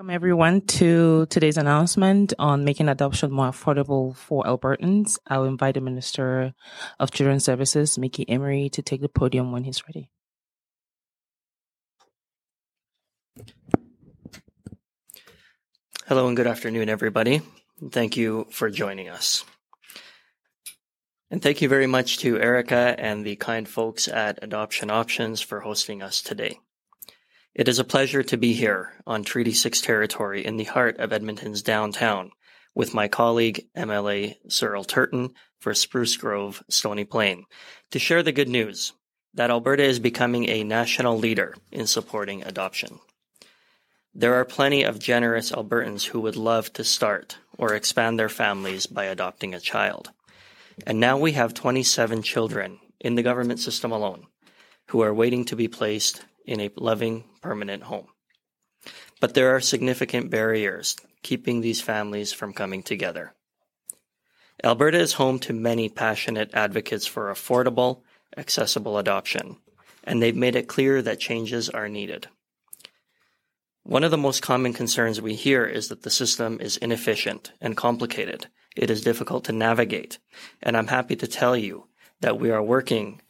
Welcome 0.00 0.14
everyone 0.14 0.62
to 0.62 1.26
today's 1.26 1.58
announcement 1.58 2.32
on 2.38 2.64
making 2.64 2.88
adoption 2.88 3.30
more 3.30 3.50
affordable 3.50 4.16
for 4.16 4.42
Albertans. 4.44 5.18
I'll 5.26 5.44
invite 5.44 5.74
the 5.74 5.82
Minister 5.82 6.54
of 6.98 7.10
Children's 7.10 7.44
Services, 7.44 7.98
Mickey 7.98 8.24
Amery, 8.24 8.72
to 8.72 8.80
take 8.80 9.02
the 9.02 9.10
podium 9.10 9.52
when 9.52 9.64
he's 9.64 9.82
ready. 9.86 10.08
Hello 16.06 16.28
and 16.28 16.34
good 16.34 16.46
afternoon, 16.46 16.88
everybody. 16.88 17.42
Thank 17.90 18.16
you 18.16 18.46
for 18.48 18.70
joining 18.70 19.10
us. 19.10 19.44
And 21.30 21.42
thank 21.42 21.60
you 21.60 21.68
very 21.68 21.86
much 21.86 22.20
to 22.20 22.40
Erica 22.40 22.96
and 22.98 23.22
the 23.22 23.36
kind 23.36 23.68
folks 23.68 24.08
at 24.08 24.38
Adoption 24.40 24.90
Options 24.90 25.42
for 25.42 25.60
hosting 25.60 26.00
us 26.00 26.22
today. 26.22 26.58
It 27.52 27.66
is 27.66 27.80
a 27.80 27.84
pleasure 27.84 28.22
to 28.22 28.36
be 28.36 28.52
here 28.52 28.92
on 29.08 29.24
Treaty 29.24 29.52
6 29.52 29.80
territory 29.80 30.46
in 30.46 30.56
the 30.56 30.64
heart 30.64 30.98
of 30.98 31.12
Edmonton's 31.12 31.62
downtown 31.62 32.30
with 32.76 32.94
my 32.94 33.08
colleague 33.08 33.66
MLA 33.76 34.36
Searle 34.48 34.84
Turton 34.84 35.30
for 35.58 35.74
Spruce 35.74 36.16
Grove, 36.16 36.62
Stony 36.68 37.04
Plain, 37.04 37.44
to 37.90 37.98
share 37.98 38.22
the 38.22 38.30
good 38.30 38.48
news 38.48 38.92
that 39.34 39.50
Alberta 39.50 39.82
is 39.82 39.98
becoming 39.98 40.48
a 40.48 40.62
national 40.62 41.18
leader 41.18 41.56
in 41.72 41.88
supporting 41.88 42.44
adoption. 42.44 43.00
There 44.14 44.34
are 44.34 44.44
plenty 44.44 44.84
of 44.84 45.00
generous 45.00 45.50
Albertans 45.50 46.04
who 46.04 46.20
would 46.20 46.36
love 46.36 46.72
to 46.74 46.84
start 46.84 47.38
or 47.58 47.74
expand 47.74 48.16
their 48.16 48.28
families 48.28 48.86
by 48.86 49.06
adopting 49.06 49.54
a 49.54 49.60
child. 49.60 50.10
And 50.86 51.00
now 51.00 51.18
we 51.18 51.32
have 51.32 51.52
27 51.52 52.22
children 52.22 52.78
in 53.00 53.16
the 53.16 53.24
government 53.24 53.58
system 53.58 53.90
alone 53.90 54.26
who 54.90 55.02
are 55.02 55.14
waiting 55.14 55.44
to 55.46 55.56
be 55.56 55.68
placed 55.68 56.24
in 56.50 56.60
a 56.60 56.70
loving, 56.76 57.22
permanent 57.40 57.84
home. 57.84 58.08
But 59.20 59.34
there 59.34 59.54
are 59.54 59.60
significant 59.60 60.30
barriers 60.30 60.96
keeping 61.22 61.60
these 61.60 61.80
families 61.80 62.32
from 62.32 62.52
coming 62.52 62.82
together. 62.82 63.34
Alberta 64.64 64.98
is 64.98 65.12
home 65.12 65.38
to 65.40 65.52
many 65.52 65.88
passionate 65.88 66.50
advocates 66.52 67.06
for 67.06 67.30
affordable, 67.30 68.02
accessible 68.36 68.98
adoption, 68.98 69.58
and 70.02 70.20
they've 70.20 70.34
made 70.36 70.56
it 70.56 70.66
clear 70.66 71.00
that 71.00 71.20
changes 71.20 71.68
are 71.68 71.88
needed. 71.88 72.26
One 73.84 74.02
of 74.02 74.10
the 74.10 74.18
most 74.18 74.42
common 74.42 74.72
concerns 74.72 75.20
we 75.20 75.34
hear 75.34 75.64
is 75.64 75.88
that 75.88 76.02
the 76.02 76.10
system 76.10 76.58
is 76.60 76.76
inefficient 76.78 77.52
and 77.60 77.76
complicated. 77.76 78.48
It 78.74 78.90
is 78.90 79.02
difficult 79.02 79.44
to 79.44 79.52
navigate, 79.52 80.18
and 80.60 80.76
I'm 80.76 80.88
happy 80.88 81.14
to 81.16 81.28
tell 81.28 81.56
you 81.56 81.86
that 82.20 82.40
we 82.40 82.50
are 82.50 82.62
working 82.62 83.22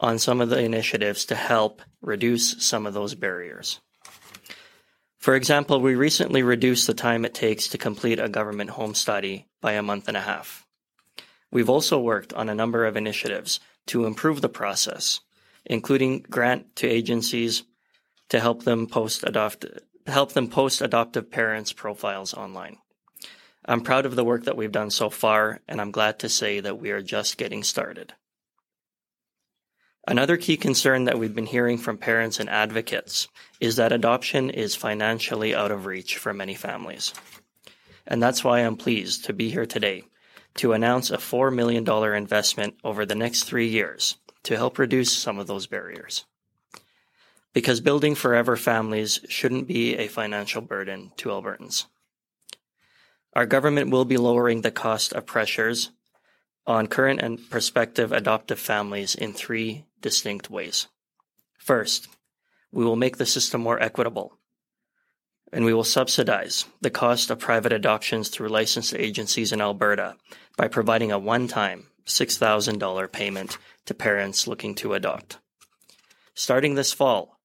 on 0.00 0.18
some 0.18 0.40
of 0.40 0.48
the 0.48 0.58
initiatives 0.58 1.24
to 1.26 1.34
help 1.34 1.82
reduce 2.00 2.64
some 2.64 2.86
of 2.86 2.94
those 2.94 3.14
barriers. 3.14 3.80
For 5.16 5.34
example, 5.34 5.80
we 5.80 5.94
recently 5.94 6.42
reduced 6.42 6.86
the 6.86 6.94
time 6.94 7.24
it 7.24 7.34
takes 7.34 7.68
to 7.68 7.78
complete 7.78 8.20
a 8.20 8.28
government 8.28 8.70
home 8.70 8.94
study 8.94 9.48
by 9.60 9.72
a 9.72 9.82
month 9.82 10.08
and 10.08 10.16
a 10.16 10.22
half. 10.22 10.64
We've 11.50 11.70
also 11.70 11.98
worked 11.98 12.32
on 12.34 12.48
a 12.48 12.54
number 12.54 12.86
of 12.86 12.96
initiatives 12.96 13.58
to 13.86 14.06
improve 14.06 14.40
the 14.40 14.48
process, 14.48 15.20
including 15.64 16.24
grant 16.30 16.76
to 16.76 16.86
agencies 16.86 17.64
to 18.28 18.40
help 18.40 18.64
them 18.64 18.86
post 18.86 19.24
adopt 19.24 19.64
help 20.06 20.32
them 20.32 20.48
post 20.48 20.80
adoptive 20.80 21.30
parents 21.30 21.72
profiles 21.72 22.32
online. 22.32 22.78
I'm 23.64 23.82
proud 23.82 24.06
of 24.06 24.16
the 24.16 24.24
work 24.24 24.44
that 24.44 24.56
we've 24.56 24.72
done 24.72 24.90
so 24.90 25.10
far, 25.10 25.60
and 25.68 25.80
I'm 25.80 25.90
glad 25.90 26.20
to 26.20 26.30
say 26.30 26.60
that 26.60 26.78
we 26.78 26.90
are 26.90 27.02
just 27.02 27.36
getting 27.36 27.62
started. 27.62 28.14
Another 30.08 30.38
key 30.38 30.56
concern 30.56 31.04
that 31.04 31.18
we've 31.18 31.34
been 31.34 31.44
hearing 31.44 31.76
from 31.76 31.98
parents 31.98 32.40
and 32.40 32.48
advocates 32.48 33.28
is 33.60 33.76
that 33.76 33.92
adoption 33.92 34.48
is 34.48 34.74
financially 34.74 35.54
out 35.54 35.70
of 35.70 35.84
reach 35.84 36.16
for 36.16 36.32
many 36.32 36.54
families. 36.54 37.12
And 38.06 38.22
that's 38.22 38.42
why 38.42 38.60
I'm 38.60 38.76
pleased 38.76 39.26
to 39.26 39.34
be 39.34 39.50
here 39.50 39.66
today 39.66 40.04
to 40.54 40.72
announce 40.72 41.10
a 41.10 41.18
$4 41.18 41.54
million 41.54 41.86
investment 42.16 42.76
over 42.82 43.04
the 43.04 43.14
next 43.14 43.42
three 43.42 43.68
years 43.68 44.16
to 44.44 44.56
help 44.56 44.78
reduce 44.78 45.12
some 45.12 45.38
of 45.38 45.46
those 45.46 45.66
barriers. 45.66 46.24
Because 47.52 47.82
building 47.82 48.14
forever 48.14 48.56
families 48.56 49.20
shouldn't 49.28 49.68
be 49.68 49.94
a 49.98 50.08
financial 50.08 50.62
burden 50.62 51.12
to 51.18 51.28
Albertans. 51.28 51.84
Our 53.34 53.44
government 53.44 53.90
will 53.90 54.06
be 54.06 54.16
lowering 54.16 54.62
the 54.62 54.70
cost 54.70 55.12
of 55.12 55.26
pressures 55.26 55.90
on 56.66 56.86
current 56.86 57.20
and 57.20 57.50
prospective 57.50 58.10
adoptive 58.10 58.58
families 58.58 59.14
in 59.14 59.34
three 59.34 59.84
distinct 60.00 60.50
ways. 60.50 60.88
First, 61.58 62.08
we 62.72 62.84
will 62.84 62.96
make 62.96 63.16
the 63.16 63.26
system 63.26 63.60
more 63.60 63.82
equitable, 63.82 64.38
and 65.52 65.64
we 65.64 65.74
will 65.74 65.84
subsidize 65.84 66.66
the 66.80 66.90
cost 66.90 67.30
of 67.30 67.38
private 67.38 67.72
adoptions 67.72 68.28
through 68.28 68.48
licensed 68.48 68.94
agencies 68.94 69.52
in 69.52 69.60
Alberta 69.60 70.16
by 70.56 70.68
providing 70.68 71.12
a 71.12 71.18
one 71.18 71.48
time 71.48 71.86
$6,000 72.06 73.12
payment 73.12 73.58
to 73.86 73.94
parents 73.94 74.46
looking 74.46 74.74
to 74.76 74.94
adopt. 74.94 75.38
Starting 76.34 76.74
this 76.74 76.92
fall, 76.92 77.38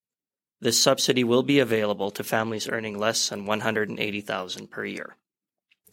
this 0.61 0.81
subsidy 0.81 1.23
will 1.23 1.43
be 1.43 1.59
available 1.59 2.11
to 2.11 2.23
families 2.23 2.69
earning 2.69 2.97
less 2.97 3.29
than 3.29 3.45
180,000 3.45 4.71
per 4.71 4.85
year, 4.85 5.17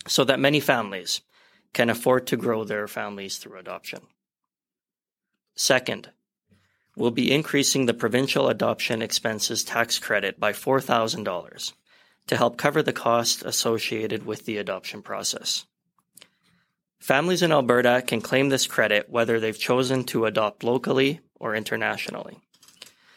so 0.06 0.22
that 0.24 0.38
many 0.38 0.60
families 0.60 1.20
can 1.72 1.90
afford 1.90 2.26
to 2.26 2.36
grow 2.36 2.64
their 2.64 2.86
families 2.86 3.38
through 3.38 3.58
adoption. 3.58 4.00
Second, 5.54 6.10
we'll 7.00 7.10
be 7.10 7.32
increasing 7.32 7.86
the 7.86 7.94
provincial 7.94 8.48
adoption 8.48 9.00
expenses 9.00 9.64
tax 9.64 9.98
credit 9.98 10.38
by 10.38 10.52
$4,000 10.52 11.72
to 12.26 12.36
help 12.36 12.58
cover 12.58 12.82
the 12.82 12.92
cost 12.92 13.42
associated 13.42 14.26
with 14.26 14.44
the 14.44 14.58
adoption 14.58 15.00
process. 15.00 15.64
Families 16.98 17.40
in 17.40 17.52
Alberta 17.52 18.04
can 18.06 18.20
claim 18.20 18.50
this 18.50 18.66
credit 18.66 19.08
whether 19.08 19.40
they've 19.40 19.58
chosen 19.58 20.04
to 20.04 20.26
adopt 20.26 20.62
locally 20.62 21.20
or 21.36 21.54
internationally. 21.54 22.38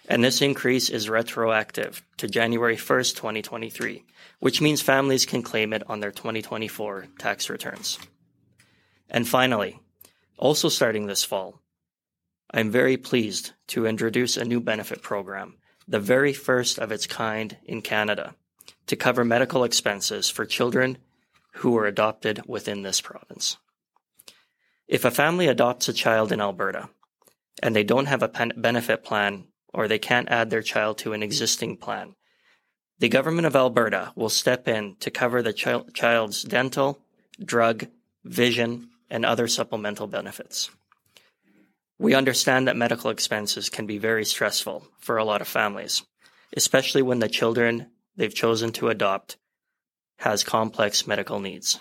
And 0.07 0.23
this 0.23 0.41
increase 0.41 0.89
is 0.89 1.09
retroactive 1.09 2.01
to 2.17 2.27
January 2.29 2.77
1st, 2.77 3.17
2023, 3.17 4.05
which 4.39 4.61
means 4.61 4.81
families 4.81 5.25
can 5.25 5.43
claim 5.43 5.73
it 5.73 5.83
on 5.89 5.99
their 5.99 6.11
2024 6.11 7.07
tax 7.19 7.49
returns. 7.49 7.99
And 9.09 9.27
finally, 9.27 9.81
also 10.37 10.69
starting 10.69 11.05
this 11.05 11.25
fall, 11.25 11.59
I'm 12.55 12.69
very 12.69 12.97
pleased 12.97 13.53
to 13.69 13.87
introduce 13.87 14.37
a 14.37 14.45
new 14.45 14.59
benefit 14.59 15.01
program, 15.01 15.55
the 15.87 15.99
very 15.99 16.33
first 16.33 16.77
of 16.77 16.91
its 16.91 17.07
kind 17.07 17.57
in 17.65 17.81
Canada, 17.81 18.35
to 18.85 18.95
cover 18.95 19.25
medical 19.25 19.63
expenses 19.63 20.29
for 20.29 20.45
children 20.45 20.99
who 21.55 21.71
were 21.71 21.87
adopted 21.87 22.43
within 22.45 22.83
this 22.83 23.01
province. 23.01 23.57
If 24.87 25.03
a 25.03 25.09
family 25.09 25.47
adopts 25.47 25.89
a 25.89 25.93
child 25.93 26.31
in 26.31 26.39
Alberta 26.39 26.89
and 27.63 27.75
they 27.75 27.83
don't 27.83 28.05
have 28.05 28.21
a 28.21 28.51
benefit 28.55 29.03
plan 29.03 29.45
or 29.73 29.87
they 29.87 29.99
can't 29.99 30.29
add 30.29 30.51
their 30.51 30.61
child 30.61 30.99
to 30.99 31.13
an 31.13 31.23
existing 31.23 31.77
plan, 31.77 32.13
the 32.99 33.09
government 33.09 33.47
of 33.47 33.55
Alberta 33.55 34.11
will 34.15 34.29
step 34.29 34.67
in 34.67 34.95
to 34.99 35.09
cover 35.09 35.41
the 35.41 35.53
ch- 35.53 35.93
child's 35.95 36.43
dental, 36.43 36.99
drug, 37.43 37.87
vision, 38.23 38.89
and 39.09 39.25
other 39.25 39.47
supplemental 39.47 40.05
benefits. 40.05 40.69
We 41.99 42.15
understand 42.15 42.67
that 42.67 42.75
medical 42.75 43.09
expenses 43.09 43.69
can 43.69 43.85
be 43.85 43.97
very 43.97 44.25
stressful 44.25 44.87
for 44.99 45.17
a 45.17 45.23
lot 45.23 45.41
of 45.41 45.47
families, 45.47 46.03
especially 46.55 47.01
when 47.01 47.19
the 47.19 47.29
children 47.29 47.87
they've 48.15 48.33
chosen 48.33 48.71
to 48.73 48.89
adopt 48.89 49.37
has 50.17 50.43
complex 50.43 51.07
medical 51.07 51.39
needs. 51.39 51.79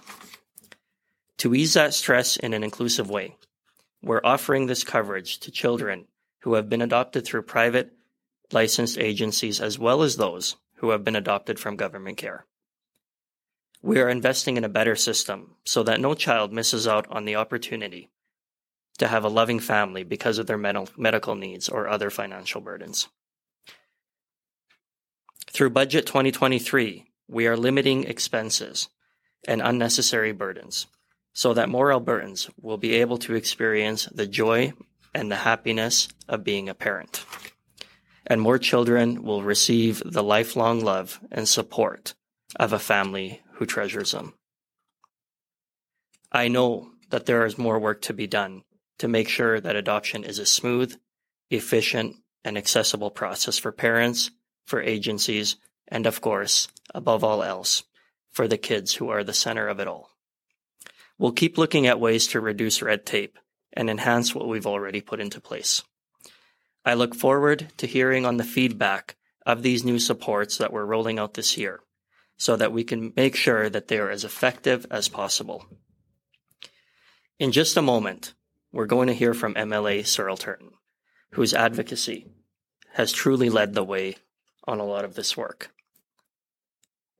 To 1.38 1.54
ease 1.54 1.74
that 1.74 1.94
stress 1.94 2.36
in 2.36 2.54
an 2.54 2.62
inclusive 2.62 3.10
way, 3.10 3.36
we're 4.02 4.20
offering 4.22 4.66
this 4.66 4.84
coverage 4.84 5.38
to 5.40 5.50
children 5.50 6.06
who 6.40 6.54
have 6.54 6.68
been 6.68 6.82
adopted 6.82 7.24
through 7.24 7.42
private 7.42 7.92
licensed 8.52 8.98
agencies 8.98 9.60
as 9.60 9.78
well 9.78 10.02
as 10.02 10.16
those 10.16 10.56
who 10.76 10.90
have 10.90 11.04
been 11.04 11.16
adopted 11.16 11.58
from 11.58 11.76
government 11.76 12.18
care. 12.18 12.46
We 13.82 14.00
are 14.00 14.08
investing 14.08 14.56
in 14.56 14.64
a 14.64 14.68
better 14.68 14.94
system 14.94 15.56
so 15.64 15.82
that 15.82 16.00
no 16.00 16.14
child 16.14 16.52
misses 16.52 16.86
out 16.86 17.06
on 17.10 17.24
the 17.24 17.36
opportunity 17.36 18.10
to 18.98 19.08
have 19.08 19.24
a 19.24 19.28
loving 19.28 19.58
family 19.58 20.04
because 20.04 20.38
of 20.38 20.46
their 20.46 20.58
medical 20.58 21.34
needs 21.34 21.68
or 21.68 21.88
other 21.88 22.10
financial 22.10 22.60
burdens. 22.60 23.08
Through 25.50 25.70
Budget 25.70 26.06
2023, 26.06 27.06
we 27.28 27.46
are 27.46 27.56
limiting 27.56 28.04
expenses 28.04 28.88
and 29.46 29.60
unnecessary 29.60 30.32
burdens 30.32 30.86
so 31.32 31.54
that 31.54 31.68
more 31.68 31.88
Albertans 31.88 32.50
will 32.60 32.78
be 32.78 32.94
able 32.94 33.18
to 33.18 33.34
experience 33.34 34.06
the 34.12 34.26
joy 34.26 34.72
and 35.14 35.30
the 35.30 35.36
happiness 35.36 36.08
of 36.28 36.44
being 36.44 36.68
a 36.68 36.74
parent. 36.74 37.24
And 38.26 38.40
more 38.40 38.58
children 38.58 39.22
will 39.22 39.42
receive 39.42 40.02
the 40.04 40.22
lifelong 40.22 40.80
love 40.80 41.20
and 41.30 41.48
support 41.48 42.14
of 42.56 42.72
a 42.72 42.78
family 42.78 43.42
who 43.54 43.66
treasures 43.66 44.12
them. 44.12 44.34
I 46.30 46.48
know 46.48 46.92
that 47.10 47.26
there 47.26 47.44
is 47.44 47.58
more 47.58 47.78
work 47.78 48.00
to 48.02 48.14
be 48.14 48.26
done 48.26 48.62
to 49.02 49.08
make 49.08 49.28
sure 49.28 49.58
that 49.58 49.74
adoption 49.74 50.22
is 50.22 50.38
a 50.38 50.46
smooth, 50.46 50.96
efficient, 51.50 52.14
and 52.44 52.56
accessible 52.56 53.10
process 53.10 53.58
for 53.58 53.72
parents, 53.72 54.30
for 54.64 54.80
agencies, 54.80 55.56
and 55.88 56.06
of 56.06 56.20
course, 56.20 56.68
above 56.94 57.24
all 57.24 57.42
else, 57.42 57.82
for 58.30 58.46
the 58.46 58.56
kids 58.56 58.94
who 58.94 59.08
are 59.08 59.24
the 59.24 59.32
center 59.32 59.66
of 59.66 59.80
it 59.80 59.88
all. 59.88 60.10
We'll 61.18 61.32
keep 61.32 61.58
looking 61.58 61.88
at 61.88 61.98
ways 61.98 62.28
to 62.28 62.40
reduce 62.40 62.80
red 62.80 63.04
tape 63.04 63.40
and 63.72 63.90
enhance 63.90 64.36
what 64.36 64.46
we've 64.46 64.68
already 64.68 65.00
put 65.00 65.18
into 65.18 65.40
place. 65.40 65.82
I 66.84 66.94
look 66.94 67.16
forward 67.16 67.72
to 67.78 67.88
hearing 67.88 68.24
on 68.24 68.36
the 68.36 68.44
feedback 68.44 69.16
of 69.44 69.64
these 69.64 69.82
new 69.82 69.98
supports 69.98 70.58
that 70.58 70.72
we're 70.72 70.84
rolling 70.84 71.18
out 71.18 71.34
this 71.34 71.58
year 71.58 71.80
so 72.36 72.54
that 72.54 72.72
we 72.72 72.84
can 72.84 73.12
make 73.16 73.34
sure 73.34 73.68
that 73.68 73.88
they 73.88 73.98
are 73.98 74.10
as 74.10 74.22
effective 74.22 74.86
as 74.92 75.08
possible. 75.08 75.66
In 77.40 77.50
just 77.50 77.76
a 77.76 77.82
moment, 77.82 78.34
we're 78.72 78.86
going 78.86 79.08
to 79.08 79.14
hear 79.14 79.34
from 79.34 79.54
MLA 79.54 80.06
Searle 80.06 80.36
Turton, 80.36 80.70
whose 81.32 81.54
advocacy 81.54 82.26
has 82.94 83.12
truly 83.12 83.50
led 83.50 83.74
the 83.74 83.84
way 83.84 84.16
on 84.66 84.80
a 84.80 84.84
lot 84.84 85.04
of 85.04 85.14
this 85.14 85.36
work. 85.36 85.70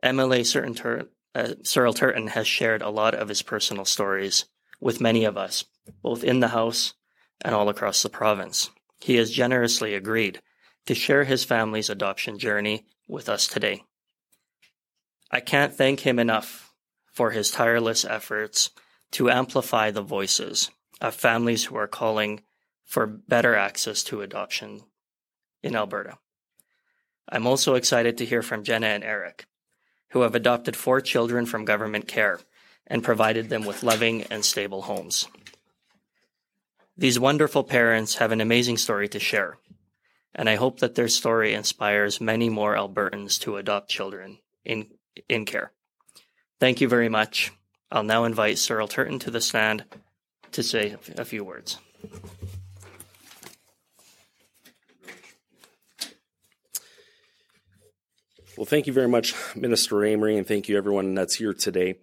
MLA 0.03 0.75
Tur- 0.75 1.09
uh, 1.35 1.55
Searle 1.63 1.95
Turton 1.95 2.29
has 2.29 2.47
shared 2.47 2.83
a 2.83 2.91
lot 2.91 3.15
of 3.15 3.29
his 3.29 3.43
personal 3.43 3.85
stories 3.85 4.47
with 4.81 5.01
many 5.01 5.25
of 5.25 5.37
us, 5.37 5.65
both 6.03 6.25
in 6.25 6.41
the 6.41 6.49
House 6.49 6.95
and 7.43 7.55
all 7.55 7.69
across 7.69 8.03
the 8.03 8.09
province. 8.09 8.71
He 9.01 9.17
has 9.17 9.31
generously 9.31 9.95
agreed 9.95 10.41
to 10.87 10.95
share 10.95 11.25
his 11.25 11.45
family's 11.45 11.91
adoption 11.91 12.39
journey 12.39 12.87
with 13.09 13.29
us 13.29 13.47
today. 13.47 13.83
I 15.31 15.41
can't 15.41 15.75
thank 15.75 16.01
him 16.01 16.19
enough 16.19 16.73
for 17.13 17.31
his 17.31 17.51
tireless 17.51 18.05
efforts 18.05 18.71
to 19.13 19.31
amplify 19.31 19.91
the 19.91 20.03
voices 20.03 20.71
of 21.03 21.15
families 21.15 21.65
who 21.65 21.77
are 21.77 21.89
calling 21.89 22.41
for 22.85 23.07
better 23.07 23.57
access 23.57 24.05
to 24.05 24.23
adoption 24.23 24.83
in 25.63 25.75
Alberta. 25.75 26.19
I'm 27.29 27.47
also 27.47 27.75
excited 27.75 28.17
to 28.19 28.25
hear 28.25 28.41
from 28.41 28.63
Jenna 28.63 28.87
and 28.87 29.05
Eric, 29.05 29.47
who 30.11 30.23
have 30.23 30.35
adopted 30.35 30.77
four 30.77 31.01
children 31.01 31.45
from 31.45 31.65
government 31.65 32.07
care 32.07 32.39
and 32.87 33.03
provided 33.03 33.49
them 33.49 33.65
with 33.65 33.83
loving 33.83 34.23
and 34.25 34.45
stable 34.45 34.83
homes. 34.83 35.27
These 36.97 37.19
wonderful 37.19 37.65
parents 37.65 38.17
have 38.17 38.31
an 38.31 38.41
amazing 38.41 38.77
story 38.77 39.09
to 39.09 39.19
share, 39.19 39.59
and 40.35 40.49
I 40.49 40.55
hope 40.55 40.81
that 40.81 40.95
their 40.95 41.09
story 41.09 41.53
inspires 41.53 42.21
many 42.21 42.49
more 42.49 42.77
Albertans 42.77 43.41
to 43.41 43.57
adopt 43.57 43.91
children 43.91 44.39
in, 44.65 44.87
in 45.29 45.47
care. 45.47 45.73
Thank 46.61 46.81
you 46.81 46.89
very 46.89 47.09
much. 47.09 47.51
I'll 47.91 48.05
now 48.05 48.25
invite 48.25 48.59
Searle 48.59 48.89
Turton 48.89 49.19
to 49.21 49.31
the 49.31 49.41
stand 49.41 49.85
to 50.53 50.63
say 50.63 50.97
a 51.17 51.25
few 51.25 51.45
words. 51.45 51.79
Well, 58.57 58.67
thank 58.67 58.87
you 58.87 58.93
very 58.93 59.09
much, 59.09 59.35
Minister 59.57 59.97
Amery, 59.97 60.37
and 60.37 60.47
thank 60.47 60.69
you 60.69 60.77
everyone 60.77 61.15
that's 61.15 61.35
here 61.35 61.55
today. 61.55 61.97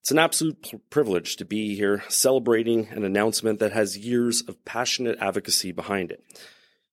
It's 0.00 0.10
an 0.10 0.18
absolute 0.18 0.88
privilege 0.90 1.36
to 1.36 1.44
be 1.44 1.76
here 1.76 2.04
celebrating 2.08 2.88
an 2.88 3.04
announcement 3.04 3.58
that 3.60 3.72
has 3.72 3.96
years 3.96 4.42
of 4.42 4.64
passionate 4.64 5.18
advocacy 5.18 5.72
behind 5.72 6.12
it. 6.12 6.22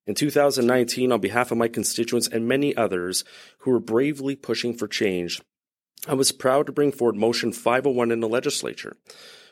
In 0.08 0.16
2019, 0.16 1.12
on 1.12 1.20
behalf 1.20 1.52
of 1.52 1.58
my 1.58 1.68
constituents 1.68 2.28
and 2.28 2.48
many 2.48 2.76
others 2.76 3.24
who 3.60 3.72
were 3.72 3.80
bravely 3.80 4.36
pushing 4.36 4.74
for 4.74 4.88
change, 4.88 5.42
I 6.08 6.14
was 6.14 6.32
proud 6.32 6.66
to 6.68 6.72
bring 6.72 6.92
forward 6.92 7.16
Motion 7.16 7.52
501 7.52 8.12
in 8.12 8.20
the 8.20 8.30
legislature, 8.30 8.96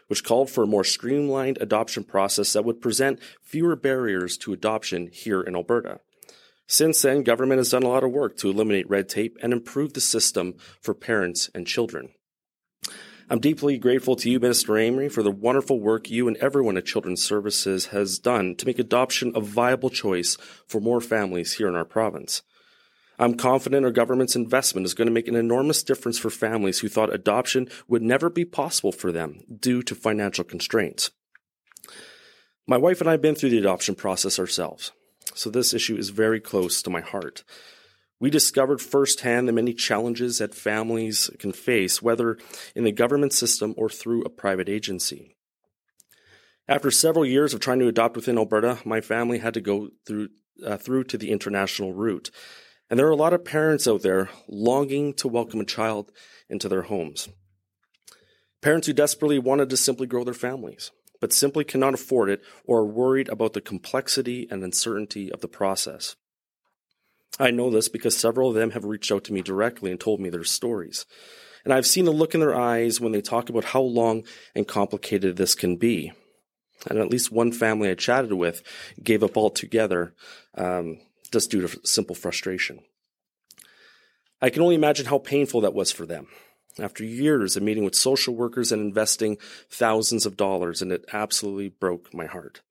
which 0.07 0.23
called 0.23 0.50
for 0.50 0.63
a 0.63 0.67
more 0.67 0.83
streamlined 0.83 1.57
adoption 1.61 2.03
process 2.03 2.53
that 2.53 2.65
would 2.65 2.81
present 2.81 3.19
fewer 3.41 3.75
barriers 3.75 4.38
to 4.38 4.53
adoption 4.53 5.09
here 5.11 5.41
in 5.41 5.55
Alberta. 5.55 6.00
Since 6.67 7.01
then, 7.01 7.23
government 7.23 7.59
has 7.59 7.69
done 7.69 7.83
a 7.83 7.89
lot 7.89 8.03
of 8.03 8.11
work 8.11 8.38
to 8.38 8.50
eliminate 8.50 8.89
red 8.89 9.09
tape 9.09 9.38
and 9.41 9.51
improve 9.51 9.94
the 9.94 10.01
system 10.01 10.55
for 10.81 10.94
parents 10.94 11.50
and 11.53 11.67
children. 11.67 12.09
I'm 13.29 13.39
deeply 13.39 13.77
grateful 13.77 14.15
to 14.17 14.29
you, 14.29 14.39
Minister 14.39 14.73
Amery, 14.73 15.11
for 15.11 15.23
the 15.23 15.31
wonderful 15.31 15.79
work 15.79 16.09
you 16.09 16.27
and 16.27 16.38
everyone 16.38 16.77
at 16.77 16.85
Children's 16.85 17.23
Services 17.23 17.88
has 17.88 18.19
done 18.19 18.55
to 18.55 18.65
make 18.65 18.79
adoption 18.79 19.31
a 19.33 19.41
viable 19.41 19.89
choice 19.89 20.35
for 20.67 20.81
more 20.81 21.01
families 21.01 21.53
here 21.53 21.67
in 21.67 21.75
our 21.75 21.85
province. 21.85 22.44
I'm 23.19 23.36
confident 23.36 23.86
our 23.86 23.92
government's 23.92 24.36
investment 24.36 24.86
is 24.86 24.94
going 24.94 25.07
to 25.07 25.13
make 25.13 25.27
an 25.27 25.36
enormous 25.36 25.83
difference 25.83 26.18
for 26.18 26.30
families 26.30 26.80
who 26.80 26.89
thought 26.89 27.13
adoption 27.13 27.69
would 27.88 28.01
never 28.01 28.30
be 28.30 28.45
possible 28.45 28.92
for 28.92 29.12
them 29.12 29.42
due 29.60 29.83
to 29.83 29.95
financial 29.95 30.44
constraints. 30.44 31.12
My 32.65 32.77
wife 32.77 33.01
and 33.01 33.10
I 33.10 33.13
have 33.13 33.21
been 33.21 33.36
through 33.36 33.50
the 33.51 33.60
adoption 33.60 33.94
process 33.94 34.39
ourselves, 34.39 34.92
so 35.36 35.50
this 35.50 35.74
issue 35.74 35.95
is 35.95 36.10
very 36.10 36.39
close 36.39 36.81
to 36.81 36.89
my 36.89 37.01
heart. 37.01 37.44
We 38.19 38.30
discovered 38.30 38.81
firsthand 38.81 39.48
the 39.48 39.54
many 39.54 39.74
challenges 39.74 40.38
that 40.38 40.56
families 40.56 41.30
can 41.39 41.51
face, 41.51 42.01
whether 42.01 42.38
in 42.74 42.86
the 42.86 42.92
government 42.94 43.33
system 43.33 43.74
or 43.77 43.89
through 43.89 44.24
a 44.24 44.30
private 44.30 44.69
agency. 44.69 45.36
After 46.68 46.89
several 46.89 47.25
years 47.25 47.54
of 47.54 47.60
trying 47.60 47.80
to 47.80 47.89
adopt 47.89 48.15
within 48.15 48.38
Alberta, 48.38 48.80
my 48.86 49.01
family 49.01 49.39
had 49.39 49.54
to 49.56 49.62
go 49.62 49.89
through, 50.07 50.30
uh, 50.65 50.77
through 50.77 51.04
to 51.06 51.18
the 51.18 51.31
international 51.31 51.94
route. 51.94 52.31
And 52.94 53.00
there 53.00 53.07
are 53.07 53.10
a 53.10 53.16
lot 53.16 53.34
of 53.34 53.44
parents 53.44 53.88
out 53.88 54.04
there 54.04 54.30
longing 54.48 55.16
to 55.16 55.28
welcome 55.28 55.60
a 55.60 55.66
child 55.66 56.12
into 56.48 56.69
their 56.69 56.84
homes. 56.84 57.28
Parents 58.62 58.86
who 58.86 58.94
desperately 58.94 59.40
wanted 59.40 59.72
to 59.72 59.78
simply 59.78 60.06
grow 60.06 60.24
their 60.24 60.36
families, 60.36 60.92
but 61.19 61.34
simply 61.34 61.63
cannot 61.63 61.95
afford 61.95 62.30
it 62.30 62.44
or 62.66 62.81
are 62.81 62.86
worried 62.86 63.30
about 63.30 63.54
the 63.54 63.62
complexity 63.62 64.48
and 64.51 64.63
uncertainty 64.63 65.31
of 65.31 65.42
the 65.42 65.48
process. 65.48 66.16
I 67.40 67.50
know 67.50 67.72
this 67.72 67.90
because 67.90 68.16
several 68.16 68.50
of 68.50 68.56
them 68.56 68.69
have 68.69 68.86
reached 68.86 69.12
out 69.12 69.24
to 69.24 69.34
me 69.34 69.42
directly 69.42 69.89
and 69.89 70.00
told 70.00 70.19
me 70.19 70.30
their 70.30 70.44
stories. 70.44 71.07
And 71.66 71.74
I've 71.74 71.88
seen 71.88 72.06
the 72.06 72.12
look 72.12 72.36
in 72.36 72.42
their 72.42 72.56
eyes 72.56 73.01
when 73.01 73.12
they 73.12 73.22
talk 73.22 73.50
about 73.50 73.63
how 73.63 73.81
long 73.81 74.24
and 74.54 74.68
complicated 74.68 75.36
this 75.36 75.56
can 75.56 75.78
be. 75.78 76.12
And 76.88 77.00
at 77.00 77.10
least 77.10 77.31
one 77.31 77.54
family 77.54 77.89
I 77.89 77.96
chatted 77.96 78.34
with 78.34 78.62
gave 79.01 79.24
up 79.24 79.36
altogether 79.36 80.13
um, 80.54 81.00
just 81.33 81.51
due 81.51 81.68
to 81.68 81.80
simple 81.83 82.15
frustration. 82.15 82.80
I 84.41 84.50
can 84.50 84.62
only 84.62 84.75
imagine 84.75 85.07
how 85.07 85.18
painful 85.18 85.62
that 85.62 85.74
was 85.74 85.91
for 85.91 86.06
them. 86.06 86.27
After 86.80 87.03
years 87.03 87.56
of 87.56 87.63
meeting 87.63 87.83
with 87.83 87.95
social 87.95 88.35
workers 88.35 88.71
and 88.71 88.81
investing 88.81 89.38
thousands 89.69 90.25
of 90.25 90.38
dollars, 90.38 90.81
and 90.81 90.91
it 90.91 91.06
absolutely 91.12 91.69
broke 91.69 92.13
my 92.13 92.25
heart. 92.25 92.62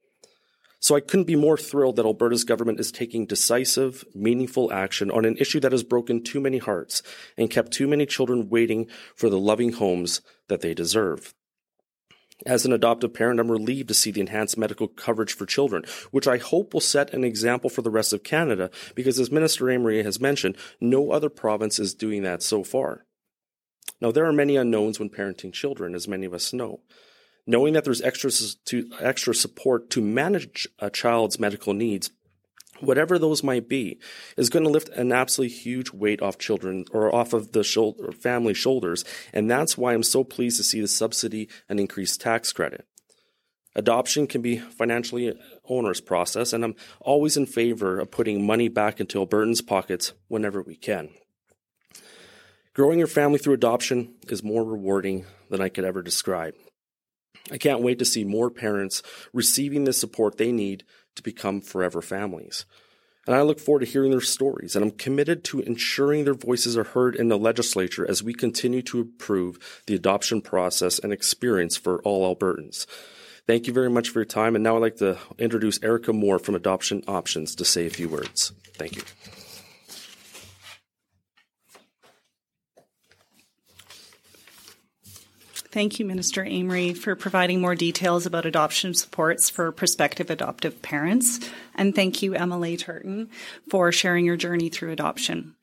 So 0.81 0.97
I 0.97 1.00
couldn't 1.00 1.26
be 1.26 1.37
more 1.37 1.56
thrilled 1.56 1.97
that 1.97 2.06
Alberta's 2.06 2.43
government 2.43 2.81
is 2.81 2.91
taking 2.91 3.26
decisive, 3.26 4.05
meaningful 4.14 4.73
action 4.73 5.11
on 5.12 5.25
an 5.25 5.37
issue 5.37 5.61
that 5.61 5.70
has 5.70 5.85
broken 5.85 6.25
too 6.25 6.41
many 6.41 6.58
hearts 6.58 7.03
and 7.37 7.50
kept 7.50 7.73
too 7.73 7.87
many 7.87 8.05
children 8.06 8.49
waiting 8.49 8.88
for 9.15 9.31
the 9.31 9.38
loving 9.38 9.73
homes 9.73 10.20
that 10.48 10.60
they 10.60 10.75
deserve. 10.75 11.34
As 12.44 12.65
an 12.65 12.72
adoptive 12.72 13.15
parent, 13.15 13.39
I'm 13.39 13.51
relieved 13.51 13.89
to 13.89 13.94
see 13.94 14.11
the 14.11 14.20
enhanced 14.20 14.58
medical 14.58 14.89
coverage 14.89 15.32
for 15.32 15.46
children, 15.46 15.84
which 16.11 16.27
I 16.27 16.39
hope 16.39 16.75
will 16.75 16.81
set 16.81 17.15
an 17.15 17.25
example 17.25 17.70
for 17.70 17.82
the 17.82 17.91
rest 17.91 18.13
of 18.13 18.25
Canada, 18.25 18.70
because 18.94 19.19
as 19.20 19.31
Minister 19.31 19.67
Amery 19.67 20.05
has 20.05 20.20
mentioned, 20.20 20.56
no 20.81 21.13
other 21.13 21.29
province 21.29 21.79
is 21.79 21.94
doing 21.94 22.22
that 22.22 22.43
so 22.43 22.65
far. 22.65 23.05
Now, 24.01 24.11
there 24.11 24.25
are 24.25 24.32
many 24.32 24.56
unknowns 24.56 24.99
when 24.99 25.11
parenting 25.11 25.53
children, 25.53 25.94
as 25.94 26.08
many 26.08 26.27
of 26.27 26.34
us 26.34 26.53
know 26.53 26.81
knowing 27.46 27.75
that 27.75 27.84
there's 27.84 28.03
extra, 28.03 28.31
to, 28.65 28.91
extra 29.01 29.34
support 29.34 29.91
to 29.91 30.01
manage 30.01 30.69
a 30.79 30.91
child's 30.91 31.41
medical 31.41 31.75
needs 31.75 32.11
whatever 32.82 33.19
those 33.19 33.43
might 33.43 33.69
be, 33.69 33.98
is 34.36 34.51
going 34.51 34.65
to 34.65 34.70
lift 34.70 34.89
an 34.91 35.12
absolutely 35.12 35.56
huge 35.56 35.93
weight 35.93 36.20
off 36.20 36.39
children 36.39 36.84
or 36.93 37.15
off 37.15 37.32
of 37.32 37.53
the 37.53 37.65
shoulder, 37.65 38.12
family 38.12 38.55
shoulders. 38.55 39.05
And 39.32 39.51
that's 39.51 39.79
why 39.79 39.94
I'm 39.94 40.03
so 40.03 40.24
pleased 40.24 40.58
to 40.58 40.65
see 40.65 40.81
the 40.81 40.89
subsidy 40.89 41.48
and 41.69 41.81
increased 41.81 42.20
tax 42.20 42.53
credit. 42.53 42.86
Adoption 43.74 44.27
can 44.27 44.43
be 44.43 44.58
financially 44.58 45.32
onerous 45.65 46.01
process, 46.01 46.53
and 46.53 46.62
I'm 46.62 46.74
always 47.01 47.39
in 47.39 47.46
favor 47.46 47.98
of 47.98 48.10
putting 48.10 48.46
money 48.46 48.69
back 48.69 49.01
into 49.01 49.19
Albertans' 49.19 49.67
pockets 49.67 50.12
whenever 50.29 50.60
we 50.60 50.77
can. 50.77 51.08
Growing 52.74 52.98
your 52.98 53.08
family 53.08 53.39
through 53.39 53.55
adoption 53.55 54.15
is 54.29 54.43
more 54.43 54.65
rewarding 54.65 55.24
than 55.48 55.60
I 55.60 55.70
could 55.70 55.84
ever 55.84 56.03
describe. 56.03 56.55
I 57.51 57.58
can't 57.58 57.82
wait 57.82 57.98
to 57.98 58.05
see 58.05 58.24
more 58.24 58.51
parents 58.51 59.03
receiving 59.32 59.84
the 59.84 59.93
support 59.93 60.36
they 60.36 60.53
need 60.53 60.84
to 61.17 61.23
become 61.23 61.61
forever 61.61 62.03
families. 62.03 62.65
And 63.27 63.37
I 63.37 63.43
look 63.43 63.61
forward 63.61 63.81
to 63.81 63.87
hearing 63.87 64.11
their 64.11 64.21
stories, 64.21 64.75
and 64.75 64.85
I'm 64.85 64.91
committed 64.91 65.45
to 65.45 65.61
ensuring 65.61 66.25
their 66.25 66.35
voices 66.35 66.77
are 66.77 66.85
heard 66.85 67.15
in 67.15 67.29
the 67.29 67.39
legislature 67.39 68.09
as 68.09 68.23
we 68.23 68.35
continue 68.35 68.83
to 68.83 69.01
improve 69.01 69.83
the 69.87 69.95
adoption 69.95 70.41
process 70.41 70.99
and 70.99 71.13
experience 71.13 71.77
for 71.77 72.03
all 72.03 72.35
Albertans. 72.35 72.87
Thank 73.47 73.67
you 73.67 73.73
very 73.73 73.91
much 73.91 74.09
for 74.09 74.21
your 74.21 74.27
time, 74.27 74.57
and 74.57 74.65
now 74.65 74.77
I'd 74.77 74.83
like 74.83 74.97
to 74.97 75.19
introduce 75.39 75.83
Erica 75.83 76.13
Moore 76.13 76.41
from 76.41 76.57
Adoption 76.57 77.03
Options 77.07 77.55
to 77.57 77.65
say 77.65 77.87
a 77.87 77.91
few 77.91 78.09
words. 78.09 78.53
Thank 78.75 78.97
you. 78.97 79.03
Thank 85.72 85.98
you, 85.98 86.05
Minister 86.05 86.44
Amery, 86.44 86.94
for 86.94 87.17
providing 87.17 87.62
more 87.62 87.74
details 87.74 88.26
about 88.26 88.44
adoption 88.44 88.93
supports 88.93 89.48
for 89.48 89.72
prospective 89.72 90.29
adoptive 90.29 90.82
parents. 90.82 91.41
And 91.74 91.94
thank 91.94 92.20
you, 92.22 92.32
MLA 92.32 92.79
Turton, 92.79 93.31
for 93.70 93.91
sharing 93.91 94.26
your 94.26 94.36
journey 94.36 94.69
through 94.69 94.93
adoption. 94.93 95.55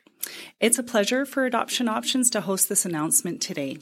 It's 0.59 0.79
a 0.79 0.83
pleasure 0.83 1.27
for 1.27 1.45
Adoption 1.45 1.87
Options 1.87 2.31
to 2.31 2.41
host 2.41 2.69
this 2.69 2.85
announcement 2.85 3.39
today. 3.39 3.77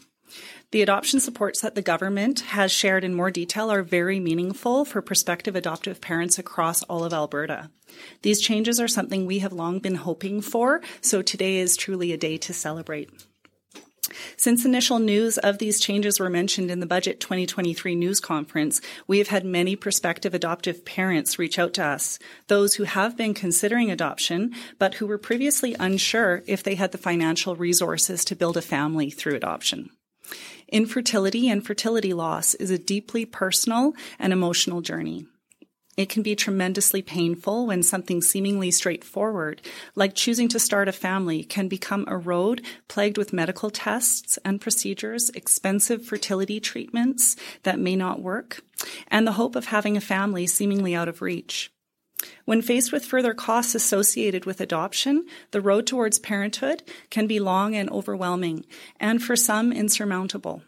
The 0.71 0.81
adoption 0.81 1.21
supports 1.21 1.61
that 1.61 1.75
the 1.75 1.81
government 1.81 2.41
has 2.41 2.73
shared 2.73 3.05
in 3.05 3.13
more 3.13 3.31
detail 3.31 3.71
are 3.71 3.81
very 3.81 4.19
meaningful 4.19 4.83
for 4.83 5.01
prospective 5.01 5.55
adoptive 5.55 6.01
parents 6.01 6.37
across 6.37 6.83
all 6.83 7.05
of 7.05 7.13
Alberta. 7.13 7.71
These 8.23 8.41
changes 8.41 8.81
are 8.81 8.89
something 8.89 9.25
we 9.25 9.39
have 9.39 9.53
long 9.53 9.79
been 9.79 9.95
hoping 9.95 10.41
for, 10.41 10.81
so 10.99 11.21
today 11.21 11.55
is 11.59 11.77
truly 11.77 12.11
a 12.11 12.17
day 12.17 12.35
to 12.39 12.53
celebrate. 12.53 13.09
Since 14.35 14.65
initial 14.65 14.99
news 14.99 15.37
of 15.37 15.57
these 15.57 15.79
changes 15.79 16.19
were 16.19 16.29
mentioned 16.29 16.71
in 16.71 16.79
the 16.79 16.85
Budget 16.85 17.19
2023 17.19 17.95
news 17.95 18.19
conference, 18.19 18.81
we 19.07 19.17
have 19.17 19.27
had 19.27 19.45
many 19.45 19.75
prospective 19.75 20.33
adoptive 20.33 20.85
parents 20.85 21.39
reach 21.39 21.59
out 21.59 21.73
to 21.75 21.83
us, 21.83 22.19
those 22.47 22.75
who 22.75 22.83
have 22.83 23.17
been 23.17 23.33
considering 23.33 23.91
adoption, 23.91 24.53
but 24.79 24.95
who 24.95 25.07
were 25.07 25.17
previously 25.17 25.75
unsure 25.79 26.43
if 26.47 26.63
they 26.63 26.75
had 26.75 26.91
the 26.91 26.97
financial 26.97 27.55
resources 27.55 28.23
to 28.25 28.35
build 28.35 28.57
a 28.57 28.61
family 28.61 29.09
through 29.09 29.35
adoption. 29.35 29.89
Infertility 30.69 31.49
and 31.49 31.65
fertility 31.65 32.13
loss 32.13 32.53
is 32.55 32.69
a 32.69 32.77
deeply 32.77 33.25
personal 33.25 33.93
and 34.19 34.33
emotional 34.33 34.81
journey. 34.81 35.25
It 35.97 36.09
can 36.09 36.21
be 36.21 36.35
tremendously 36.35 37.01
painful 37.01 37.65
when 37.65 37.81
something 37.81 38.21
seemingly 38.21 38.69
straightforward, 38.69 39.63
like 39.95 40.13
choosing 40.13 40.47
to 40.49 40.59
start 40.59 40.87
a 40.87 40.91
family, 40.91 41.43
can 41.43 41.67
become 41.67 42.05
a 42.07 42.15
road 42.15 42.61
plagued 42.87 43.17
with 43.17 43.33
medical 43.33 43.71
tests 43.71 44.37
and 44.45 44.61
procedures, 44.61 45.31
expensive 45.31 46.05
fertility 46.05 46.59
treatments 46.59 47.35
that 47.63 47.79
may 47.79 47.95
not 47.95 48.21
work, 48.21 48.61
and 49.07 49.25
the 49.25 49.33
hope 49.33 49.55
of 49.55 49.65
having 49.65 49.97
a 49.97 50.01
family 50.01 50.45
seemingly 50.45 50.93
out 50.93 51.07
of 51.07 51.23
reach. 51.23 51.71
When 52.45 52.61
faced 52.61 52.91
with 52.91 53.05
further 53.05 53.33
costs 53.33 53.73
associated 53.73 54.45
with 54.45 54.61
adoption, 54.61 55.25
the 55.49 55.61
road 55.61 55.87
towards 55.87 56.19
parenthood 56.19 56.83
can 57.09 57.25
be 57.25 57.39
long 57.39 57.75
and 57.75 57.89
overwhelming, 57.89 58.65
and 58.99 59.21
for 59.21 59.35
some 59.35 59.73
insurmountable. 59.73 60.61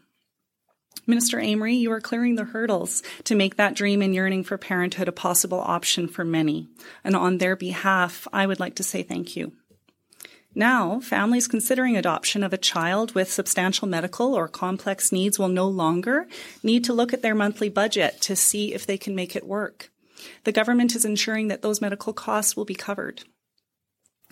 Minister 1.10 1.40
Amery, 1.40 1.80
you 1.80 1.92
are 1.92 2.00
clearing 2.00 2.36
the 2.36 2.44
hurdles 2.44 3.02
to 3.24 3.34
make 3.34 3.56
that 3.56 3.74
dream 3.74 4.04
and 4.04 4.14
yearning 4.14 4.44
for 4.44 4.60
parenthood 4.60 5.08
a 5.08 5.12
possible 5.12 5.60
option 5.60 6.08
for 6.08 6.24
many. 6.24 6.68
And 7.04 7.16
on 7.16 7.40
their 7.40 7.56
behalf, 7.56 8.28
I 8.32 8.46
would 8.46 8.60
like 8.60 8.76
to 8.76 8.84
say 8.84 9.02
thank 9.02 9.36
you. 9.36 9.54
Now, 10.54 11.00
families 11.00 11.48
considering 11.48 11.98
adoption 11.98 12.44
of 12.44 12.54
a 12.54 12.60
child 12.60 13.16
with 13.16 13.32
substantial 13.32 13.88
medical 13.88 14.36
or 14.36 14.48
complex 14.48 15.12
needs 15.12 15.40
will 15.40 15.48
no 15.48 15.68
longer 15.68 16.28
need 16.62 16.84
to 16.84 16.94
look 16.94 17.12
at 17.12 17.24
their 17.24 17.34
monthly 17.34 17.70
budget 17.70 18.22
to 18.22 18.36
see 18.36 18.76
if 18.76 18.86
they 18.86 18.98
can 19.00 19.16
make 19.16 19.36
it 19.36 19.48
work. 19.48 19.90
The 20.44 20.52
government 20.52 20.96
is 20.96 21.06
ensuring 21.06 21.48
that 21.48 21.64
those 21.64 21.82
medical 21.82 22.14
costs 22.14 22.56
will 22.56 22.66
be 22.66 22.76
covered. 22.76 23.24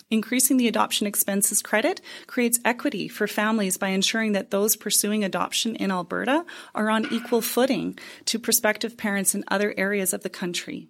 Increasing 0.10 0.58
the 0.58 0.68
adoption 0.68 1.06
expenses 1.06 1.62
credit 1.62 2.00
creates 2.28 2.60
equity 2.64 3.08
for 3.08 3.28
families 3.28 3.78
by 3.78 3.90
ensuring 3.90 4.32
that 4.32 4.52
those 4.52 4.78
pursuing 4.78 5.24
adoption 5.24 5.76
in 5.76 5.92
Alberta 5.92 6.46
are 6.74 6.90
on 6.90 7.12
equal 7.12 7.42
footing 7.42 8.00
to 8.26 8.40
prospective 8.40 8.96
parents 8.96 9.36
in 9.36 9.44
other 9.50 9.74
areas 9.78 10.14
of 10.14 10.24
the 10.24 10.30
country. 10.30 10.88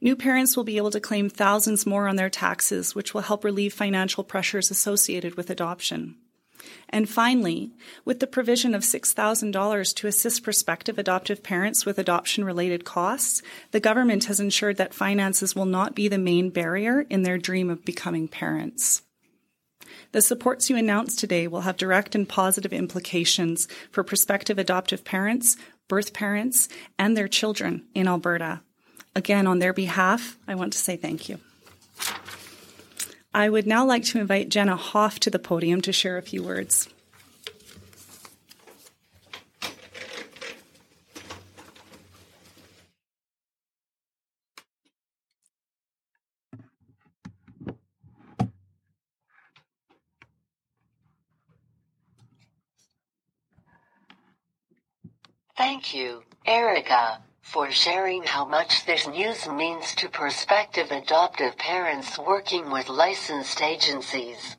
New 0.00 0.14
parents 0.14 0.56
will 0.56 0.64
be 0.64 0.76
able 0.76 0.90
to 0.90 1.00
claim 1.00 1.28
thousands 1.28 1.86
more 1.86 2.06
on 2.06 2.16
their 2.16 2.30
taxes, 2.30 2.94
which 2.94 3.14
will 3.14 3.22
help 3.22 3.42
relieve 3.42 3.72
financial 3.72 4.22
pressures 4.22 4.70
associated 4.70 5.36
with 5.36 5.50
adoption. 5.50 6.16
And 6.88 7.08
finally, 7.08 7.72
with 8.04 8.20
the 8.20 8.26
provision 8.26 8.74
of 8.74 8.82
$6,000 8.82 9.94
to 9.94 10.06
assist 10.06 10.42
prospective 10.42 10.98
adoptive 10.98 11.42
parents 11.42 11.84
with 11.84 11.98
adoption 11.98 12.44
related 12.44 12.84
costs, 12.84 13.42
the 13.70 13.80
government 13.80 14.24
has 14.24 14.40
ensured 14.40 14.76
that 14.76 14.94
finances 14.94 15.54
will 15.54 15.66
not 15.66 15.94
be 15.94 16.08
the 16.08 16.18
main 16.18 16.50
barrier 16.50 17.02
in 17.10 17.22
their 17.22 17.38
dream 17.38 17.70
of 17.70 17.84
becoming 17.84 18.28
parents. 18.28 19.02
The 20.12 20.22
supports 20.22 20.70
you 20.70 20.76
announced 20.76 21.18
today 21.18 21.48
will 21.48 21.62
have 21.62 21.76
direct 21.76 22.14
and 22.14 22.28
positive 22.28 22.72
implications 22.72 23.66
for 23.90 24.04
prospective 24.04 24.58
adoptive 24.58 25.04
parents, 25.04 25.56
birth 25.88 26.12
parents, 26.12 26.68
and 26.98 27.16
their 27.16 27.28
children 27.28 27.84
in 27.94 28.06
Alberta. 28.06 28.62
Again, 29.16 29.46
on 29.46 29.58
their 29.58 29.72
behalf, 29.72 30.38
I 30.46 30.54
want 30.54 30.72
to 30.72 30.78
say 30.78 30.96
thank 30.96 31.28
you. 31.28 31.40
I 33.34 33.48
would 33.48 33.66
now 33.66 33.84
like 33.84 34.04
to 34.04 34.20
invite 34.20 34.48
Jenna 34.48 34.76
Hoff 34.76 35.18
to 35.20 35.28
the 35.28 35.40
podium 35.40 35.80
to 35.82 35.92
share 35.92 36.16
a 36.16 36.22
few 36.22 36.44
words. 36.44 36.88
Thank 55.56 55.92
you, 55.92 56.22
Erica 56.46 57.20
for 57.44 57.70
sharing 57.70 58.22
how 58.22 58.44
much 58.44 58.86
this 58.86 59.06
news 59.06 59.46
means 59.48 59.94
to 59.94 60.08
prospective 60.08 60.90
adoptive 60.90 61.56
parents 61.56 62.18
working 62.18 62.70
with 62.70 62.88
licensed 62.88 63.60
agencies. 63.60 64.56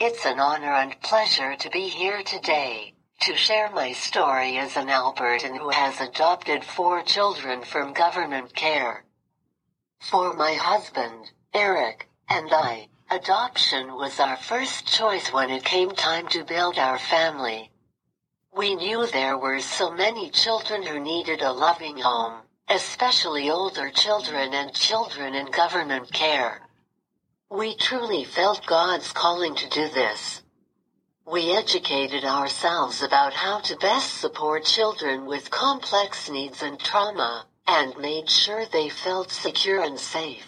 It's 0.00 0.24
an 0.24 0.40
honor 0.40 0.72
and 0.72 1.00
pleasure 1.02 1.54
to 1.54 1.70
be 1.70 1.88
here 1.88 2.22
today 2.22 2.94
to 3.20 3.36
share 3.36 3.70
my 3.70 3.92
story 3.92 4.56
as 4.56 4.76
an 4.76 4.88
Albertan 4.88 5.56
who 5.56 5.68
has 5.68 6.00
adopted 6.00 6.64
four 6.64 7.02
children 7.02 7.62
from 7.62 7.92
government 7.92 8.54
care. 8.54 9.04
For 10.00 10.32
my 10.32 10.54
husband, 10.54 11.30
Eric, 11.54 12.08
and 12.28 12.48
I, 12.52 12.88
adoption 13.10 13.94
was 13.94 14.18
our 14.18 14.38
first 14.38 14.86
choice 14.86 15.30
when 15.30 15.50
it 15.50 15.64
came 15.64 15.90
time 15.90 16.26
to 16.28 16.42
build 16.42 16.78
our 16.78 16.98
family. 16.98 17.70
We 18.54 18.74
knew 18.74 19.06
there 19.06 19.38
were 19.38 19.60
so 19.60 19.90
many 19.90 20.28
children 20.28 20.82
who 20.82 21.00
needed 21.00 21.40
a 21.40 21.50
loving 21.50 21.96
home, 21.96 22.42
especially 22.68 23.48
older 23.48 23.88
children 23.88 24.52
and 24.52 24.74
children 24.74 25.34
in 25.34 25.46
government 25.50 26.12
care. 26.12 26.60
We 27.50 27.74
truly 27.76 28.24
felt 28.24 28.66
God's 28.66 29.10
calling 29.10 29.54
to 29.54 29.70
do 29.70 29.88
this. 29.88 30.42
We 31.26 31.56
educated 31.56 32.26
ourselves 32.26 33.02
about 33.02 33.32
how 33.32 33.60
to 33.60 33.76
best 33.76 34.20
support 34.20 34.66
children 34.66 35.24
with 35.24 35.50
complex 35.50 36.28
needs 36.28 36.62
and 36.62 36.78
trauma, 36.78 37.46
and 37.66 37.96
made 37.96 38.28
sure 38.28 38.66
they 38.66 38.90
felt 38.90 39.30
secure 39.30 39.80
and 39.80 39.98
safe. 39.98 40.46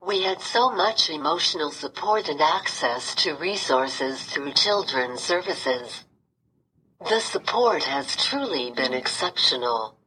We 0.00 0.22
had 0.22 0.40
so 0.40 0.70
much 0.70 1.10
emotional 1.10 1.72
support 1.72 2.30
and 2.30 2.40
access 2.40 3.14
to 3.16 3.34
resources 3.34 4.22
through 4.22 4.52
children's 4.52 5.20
services. 5.20 6.05
The 7.00 7.20
support 7.20 7.84
has 7.84 8.16
truly 8.16 8.70
been 8.70 8.94
exceptional. 8.94 9.98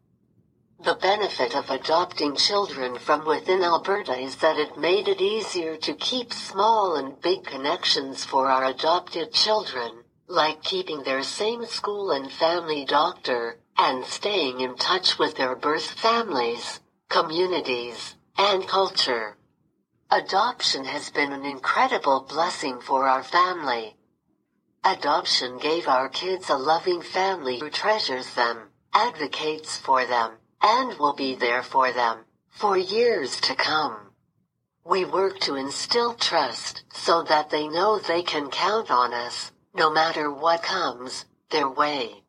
The 0.79 0.95
benefit 0.95 1.55
of 1.55 1.69
adopting 1.69 2.35
children 2.35 2.97
from 2.97 3.25
within 3.25 3.63
Alberta 3.63 4.17
is 4.17 4.37
that 4.37 4.57
it 4.57 4.75
made 4.75 5.07
it 5.07 5.21
easier 5.21 5.77
to 5.77 5.93
keep 5.93 6.33
small 6.33 6.95
and 6.95 7.21
big 7.21 7.45
connections 7.45 8.25
for 8.25 8.49
our 8.49 8.65
adopted 8.65 9.33
children, 9.33 10.03
like 10.27 10.63
keeping 10.63 11.03
their 11.03 11.21
same 11.21 11.65
school 11.67 12.09
and 12.09 12.31
family 12.31 12.85
doctor, 12.85 13.59
and 13.77 14.03
staying 14.03 14.59
in 14.59 14.75
touch 14.75 15.19
with 15.19 15.35
their 15.35 15.55
birth 15.55 15.91
families, 15.91 16.79
communities, 17.07 18.15
and 18.35 18.67
culture. 18.67 19.37
Adoption 20.09 20.85
has 20.85 21.11
been 21.11 21.33
an 21.33 21.45
incredible 21.45 22.21
blessing 22.21 22.81
for 22.81 23.07
our 23.07 23.23
family. 23.23 23.95
Adoption 24.83 25.57
gave 25.57 25.87
our 25.87 26.07
kids 26.09 26.49
a 26.49 26.55
loving 26.55 27.01
family 27.01 27.59
who 27.59 27.69
treasures 27.69 28.33
them, 28.33 28.69
advocates 28.93 29.77
for 29.77 30.05
them, 30.05 30.37
and 30.61 30.97
will 30.97 31.13
be 31.13 31.35
there 31.35 31.63
for 31.63 31.91
them 31.91 32.25
for 32.59 32.77
years 32.77 33.39
to 33.39 33.55
come. 33.55 34.11
We 34.83 35.05
work 35.05 35.39
to 35.41 35.55
instill 35.55 36.13
trust 36.13 36.83
so 36.91 37.23
that 37.23 37.49
they 37.49 37.67
know 37.67 37.99
they 37.99 38.21
can 38.21 38.49
count 38.49 38.91
on 38.91 39.13
us, 39.13 39.51
no 39.73 39.89
matter 39.89 40.31
what 40.31 40.63
comes 40.63 41.25
their 41.51 41.69
way. 41.69 42.23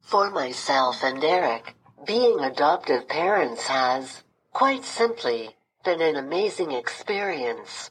For 0.00 0.30
myself 0.30 1.02
and 1.02 1.22
Eric, 1.22 1.74
being 2.06 2.40
adoptive 2.40 3.08
parents 3.08 3.66
has, 3.68 4.22
quite 4.52 4.84
simply, 4.84 5.56
been 5.84 6.00
an 6.00 6.16
amazing 6.16 6.72
experience. 6.72 7.90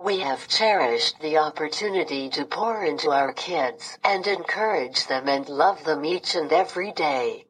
We 0.00 0.18
have 0.20 0.48
cherished 0.48 1.20
the 1.20 1.38
opportunity 1.38 2.28
to 2.30 2.44
pour 2.44 2.84
into 2.84 3.12
our 3.12 3.32
kids 3.32 3.96
and 4.02 4.26
encourage 4.26 5.06
them 5.06 5.28
and 5.28 5.48
love 5.48 5.84
them 5.84 6.04
each 6.04 6.34
and 6.34 6.52
every 6.52 6.90
day. 6.90 7.46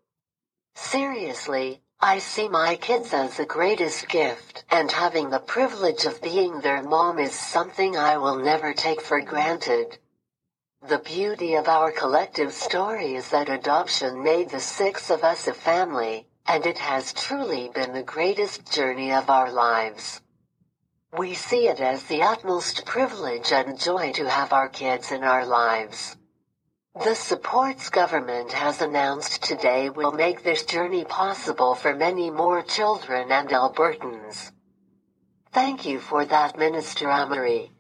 Seriously, 0.75 1.83
I 2.01 2.19
see 2.19 2.49
my 2.49 2.77
kids 2.77 3.15
as 3.15 3.39
the 3.39 3.47
greatest 3.47 4.09
gift, 4.09 4.65
and 4.71 4.93
having 4.93 5.31
the 5.31 5.39
privilege 5.39 6.05
of 6.05 6.21
being 6.21 6.61
their 6.61 6.83
mom 6.83 7.19
is 7.19 7.33
something 7.33 7.97
I 7.97 8.19
will 8.19 8.37
never 8.37 8.75
take 8.75 9.01
for 9.01 9.23
granted. 9.23 9.99
The 10.87 10.99
beauty 10.99 11.55
of 11.55 11.67
our 11.67 11.91
collective 11.91 12.53
story 12.53 13.15
is 13.15 13.31
that 13.31 13.49
adoption 13.49 14.23
made 14.23 14.51
the 14.51 14.61
six 14.61 15.09
of 15.09 15.25
us 15.25 15.47
a 15.47 15.55
family, 15.55 16.27
and 16.45 16.67
it 16.67 16.79
has 16.79 17.15
truly 17.15 17.71
been 17.75 17.95
the 17.95 18.03
greatest 18.03 18.71
journey 18.71 19.13
of 19.13 19.31
our 19.31 19.51
lives. 19.51 20.21
We 21.17 21.35
see 21.35 21.69
it 21.69 21.81
as 21.81 22.03
the 22.05 22.23
utmost 22.23 22.85
privilege 22.87 23.53
and 23.53 23.79
joy 23.79 24.11
to 24.15 24.29
have 24.29 24.53
our 24.53 24.69
kids 24.69 25.13
in 25.13 25.23
our 25.23 25.47
lives. 25.47 26.17
The 27.05 27.15
supports 27.15 27.89
government 27.89 28.51
has 28.51 28.83
announced 28.83 29.45
today 29.45 29.91
will 29.91 30.11
make 30.11 30.43
this 30.43 30.65
journey 30.65 31.05
possible 31.05 31.77
for 31.77 31.95
many 31.95 32.31
more 32.31 32.63
children 32.63 33.31
and 33.31 33.49
Albertans. 33.49 34.51
Thank 35.53 35.85
you 35.85 36.01
for 36.01 36.25
that, 36.25 36.59
Minister 36.59 37.07
Amery. 37.07 37.71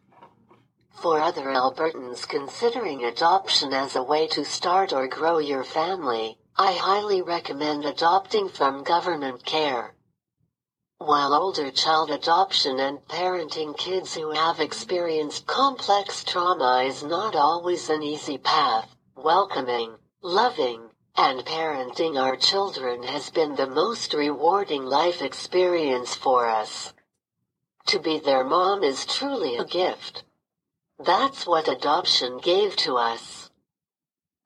For 0.92 1.18
other 1.18 1.46
Albertans 1.46 2.28
considering 2.28 3.04
adoption 3.04 3.72
as 3.72 3.96
a 3.96 4.02
way 4.02 4.28
to 4.28 4.44
start 4.44 4.92
or 4.92 5.08
grow 5.08 5.38
your 5.38 5.64
family, 5.64 6.38
I 6.56 6.74
highly 6.74 7.20
recommend 7.20 7.84
adopting 7.84 8.48
from 8.48 8.84
government 8.84 9.44
care. 9.44 9.93
While 10.98 11.34
older 11.34 11.72
child 11.72 12.10
adoption 12.10 12.78
and 12.78 13.06
parenting 13.08 13.76
kids 13.76 14.14
who 14.14 14.30
have 14.30 14.60
experienced 14.60 15.46
complex 15.46 16.22
trauma 16.22 16.84
is 16.86 17.02
not 17.02 17.34
always 17.34 17.90
an 17.90 18.02
easy 18.02 18.38
path, 18.38 18.94
welcoming, 19.16 19.98
loving, 20.22 20.90
and 21.16 21.44
parenting 21.44 22.16
our 22.20 22.36
children 22.36 23.02
has 23.02 23.28
been 23.30 23.56
the 23.56 23.66
most 23.66 24.14
rewarding 24.14 24.84
life 24.84 25.20
experience 25.20 26.14
for 26.14 26.48
us. 26.48 26.94
To 27.86 27.98
be 27.98 28.18
their 28.20 28.44
mom 28.44 28.82
is 28.82 29.04
truly 29.04 29.56
a 29.56 29.64
gift. 29.64 30.22
That's 30.98 31.44
what 31.44 31.68
adoption 31.68 32.38
gave 32.38 32.76
to 32.76 32.96
us. 32.96 33.50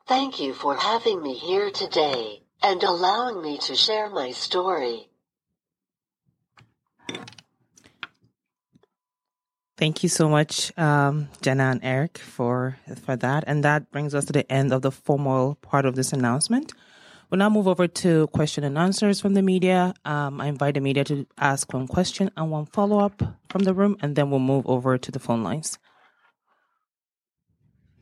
Thank 0.06 0.40
you 0.40 0.54
for 0.54 0.76
having 0.76 1.22
me 1.22 1.34
here 1.34 1.70
today 1.70 2.42
and 2.62 2.82
allowing 2.82 3.42
me 3.42 3.58
to 3.58 3.76
share 3.76 4.08
my 4.08 4.30
story. 4.30 5.07
Thank 9.78 10.02
you 10.02 10.08
so 10.08 10.28
much, 10.28 10.76
um, 10.76 11.28
Jenna 11.40 11.70
and 11.70 11.80
Eric, 11.84 12.18
for 12.18 12.76
for 13.04 13.14
that. 13.14 13.44
And 13.46 13.62
that 13.62 13.92
brings 13.92 14.12
us 14.12 14.24
to 14.24 14.32
the 14.32 14.50
end 14.50 14.72
of 14.72 14.82
the 14.82 14.90
formal 14.90 15.54
part 15.62 15.86
of 15.86 15.94
this 15.94 16.12
announcement. 16.12 16.74
We'll 17.30 17.38
now 17.38 17.48
move 17.48 17.68
over 17.68 17.86
to 17.86 18.26
question 18.28 18.64
and 18.64 18.76
answers 18.76 19.20
from 19.20 19.34
the 19.34 19.42
media. 19.42 19.94
Um, 20.04 20.40
I 20.40 20.48
invite 20.48 20.74
the 20.74 20.80
media 20.80 21.04
to 21.04 21.26
ask 21.38 21.72
one 21.72 21.86
question 21.86 22.32
and 22.36 22.50
one 22.50 22.66
follow 22.66 22.98
up 22.98 23.22
from 23.50 23.62
the 23.62 23.72
room, 23.72 23.96
and 24.00 24.16
then 24.16 24.30
we'll 24.30 24.40
move 24.40 24.66
over 24.66 24.98
to 24.98 25.12
the 25.12 25.20
phone 25.20 25.44
lines. 25.44 25.78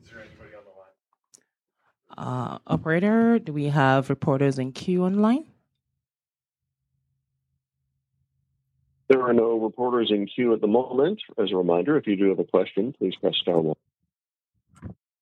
Is 0.02 0.10
there 0.10 0.20
anybody 0.20 0.56
on 0.56 0.64
the 0.64 0.72
line? 2.24 2.56
Uh, 2.56 2.58
operator, 2.66 3.38
do 3.38 3.52
we 3.52 3.64
have 3.66 4.08
reporters 4.08 4.58
in 4.58 4.72
queue 4.72 5.04
online? 5.04 5.44
There 9.08 9.22
are 9.22 9.32
no 9.32 9.58
reporters 9.58 10.10
in 10.10 10.26
queue 10.26 10.52
at 10.52 10.60
the 10.60 10.66
moment. 10.66 11.20
As 11.38 11.52
a 11.52 11.56
reminder, 11.56 11.96
if 11.96 12.06
you 12.06 12.16
do 12.16 12.28
have 12.30 12.38
a 12.38 12.44
question, 12.44 12.92
please 12.98 13.14
press 13.16 13.36
star 13.36 13.60
one. 13.60 13.76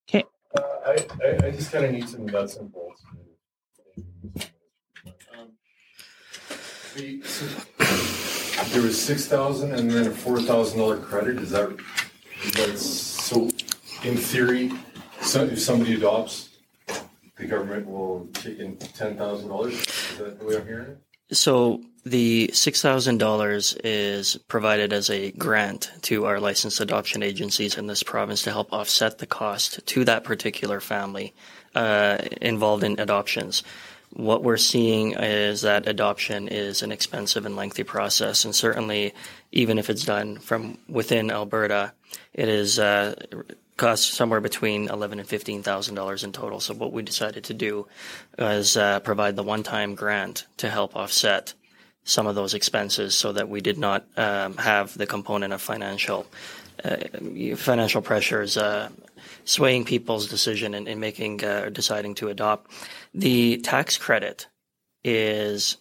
Okay. 0.09 0.25
Uh, 0.57 0.63
I, 0.87 1.07
I, 1.25 1.47
I 1.47 1.51
just 1.51 1.71
kind 1.71 1.85
of 1.85 1.93
need 1.93 2.09
some 2.09 2.27
nuts 2.27 2.57
and 2.57 2.73
bolts. 2.73 3.03
Um, 5.37 5.51
the, 6.97 7.23
so 7.23 7.47
there 8.73 8.83
was 8.83 9.01
six 9.01 9.27
thousand 9.27 9.75
and 9.75 9.91
then 9.91 10.07
a 10.07 10.11
four 10.11 10.41
thousand 10.41 10.79
dollar 10.79 10.97
credit. 10.99 11.39
Is 11.39 11.51
that 11.51 11.77
is 12.43 12.53
that 12.53 12.79
so? 12.79 13.51
In 14.05 14.19
theory, 14.19 14.71
so 15.23 15.45
if 15.45 15.59
somebody 15.59 15.95
adopts, 15.95 16.51
the 17.39 17.47
government 17.47 17.89
will 17.89 18.29
take 18.35 18.59
in 18.59 18.77
ten 18.77 19.17
thousand 19.17 19.49
dollars. 19.49 19.73
Is 19.73 20.19
that 20.19 20.39
the 20.39 20.45
way 20.45 20.57
I'm 20.59 20.67
hearing 20.67 20.91
it? 20.91 20.99
So 21.31 21.81
the 22.05 22.51
$6,000 22.53 23.81
is 23.83 24.37
provided 24.49 24.93
as 24.93 25.09
a 25.09 25.33
grant 25.33 25.91
to 26.03 26.27
our 26.27 26.39
licensed 26.39 26.81
adoption 26.81 27.23
agencies 27.23 27.79
in 27.79 27.87
this 27.87 28.03
province 28.03 28.43
to 28.43 28.51
help 28.51 28.73
offset 28.73 29.19
the 29.19 29.27
cost 29.27 29.85
to 29.87 30.05
that 30.05 30.25
particular 30.25 30.81
family 30.81 31.35
uh, 31.75 32.19
involved 32.43 32.85
in 32.85 33.01
adoptions. 33.01 33.63
What 34.11 34.45
we're 34.45 34.59
seeing 34.59 35.15
is 35.15 35.63
that 35.63 35.89
adoption 35.89 36.47
is 36.49 36.83
an 36.83 36.93
expensive 36.93 37.47
and 37.47 37.57
lengthy 37.57 37.83
process, 37.83 38.45
and 38.45 38.55
certainly, 38.55 39.13
even 39.51 39.77
if 39.77 39.91
it's 39.91 40.05
done 40.05 40.39
from 40.39 40.79
within 40.89 41.33
Alberta, 41.33 41.95
it 42.33 42.49
is 42.49 42.79
uh, 42.79 43.15
costs 43.77 44.07
somewhere 44.07 44.41
between 44.41 44.89
eleven 44.89 45.19
and 45.19 45.29
fifteen 45.29 45.63
thousand 45.63 45.95
dollars 45.95 46.25
in 46.25 46.33
total. 46.33 46.61
So, 46.61 46.75
what 46.75 46.93
we 46.93 47.03
decided 47.03 47.45
to 47.45 47.55
do 47.55 47.87
is 48.39 48.77
uh, 48.77 49.01
provide 49.01 49.37
the 49.37 49.43
one-time 49.43 49.95
grant 49.95 50.47
to 50.59 50.71
help 50.71 50.97
offset 50.97 51.55
some 52.05 52.27
of 52.27 52.35
those 52.35 52.55
expenses 52.55 53.17
so 53.17 53.33
that 53.33 53.49
we 53.49 53.61
did 53.61 53.79
not 53.79 54.07
um, 54.17 54.57
have 54.59 54.97
the 54.97 55.07
component 55.07 55.53
of 55.53 55.61
financial 55.61 56.27
uh, 56.85 56.97
financial 57.57 58.03
pressures 58.03 58.57
uh, 58.57 58.91
swaying 59.45 59.85
people's 59.85 60.29
decision 60.29 60.75
in, 60.75 60.87
in 60.87 61.01
making 61.01 61.43
uh, 61.45 61.71
deciding 61.71 62.15
to 62.15 62.29
adopt. 62.29 62.71
The 63.15 63.59
tax 63.59 63.97
credit 63.97 64.49
is 65.03 65.79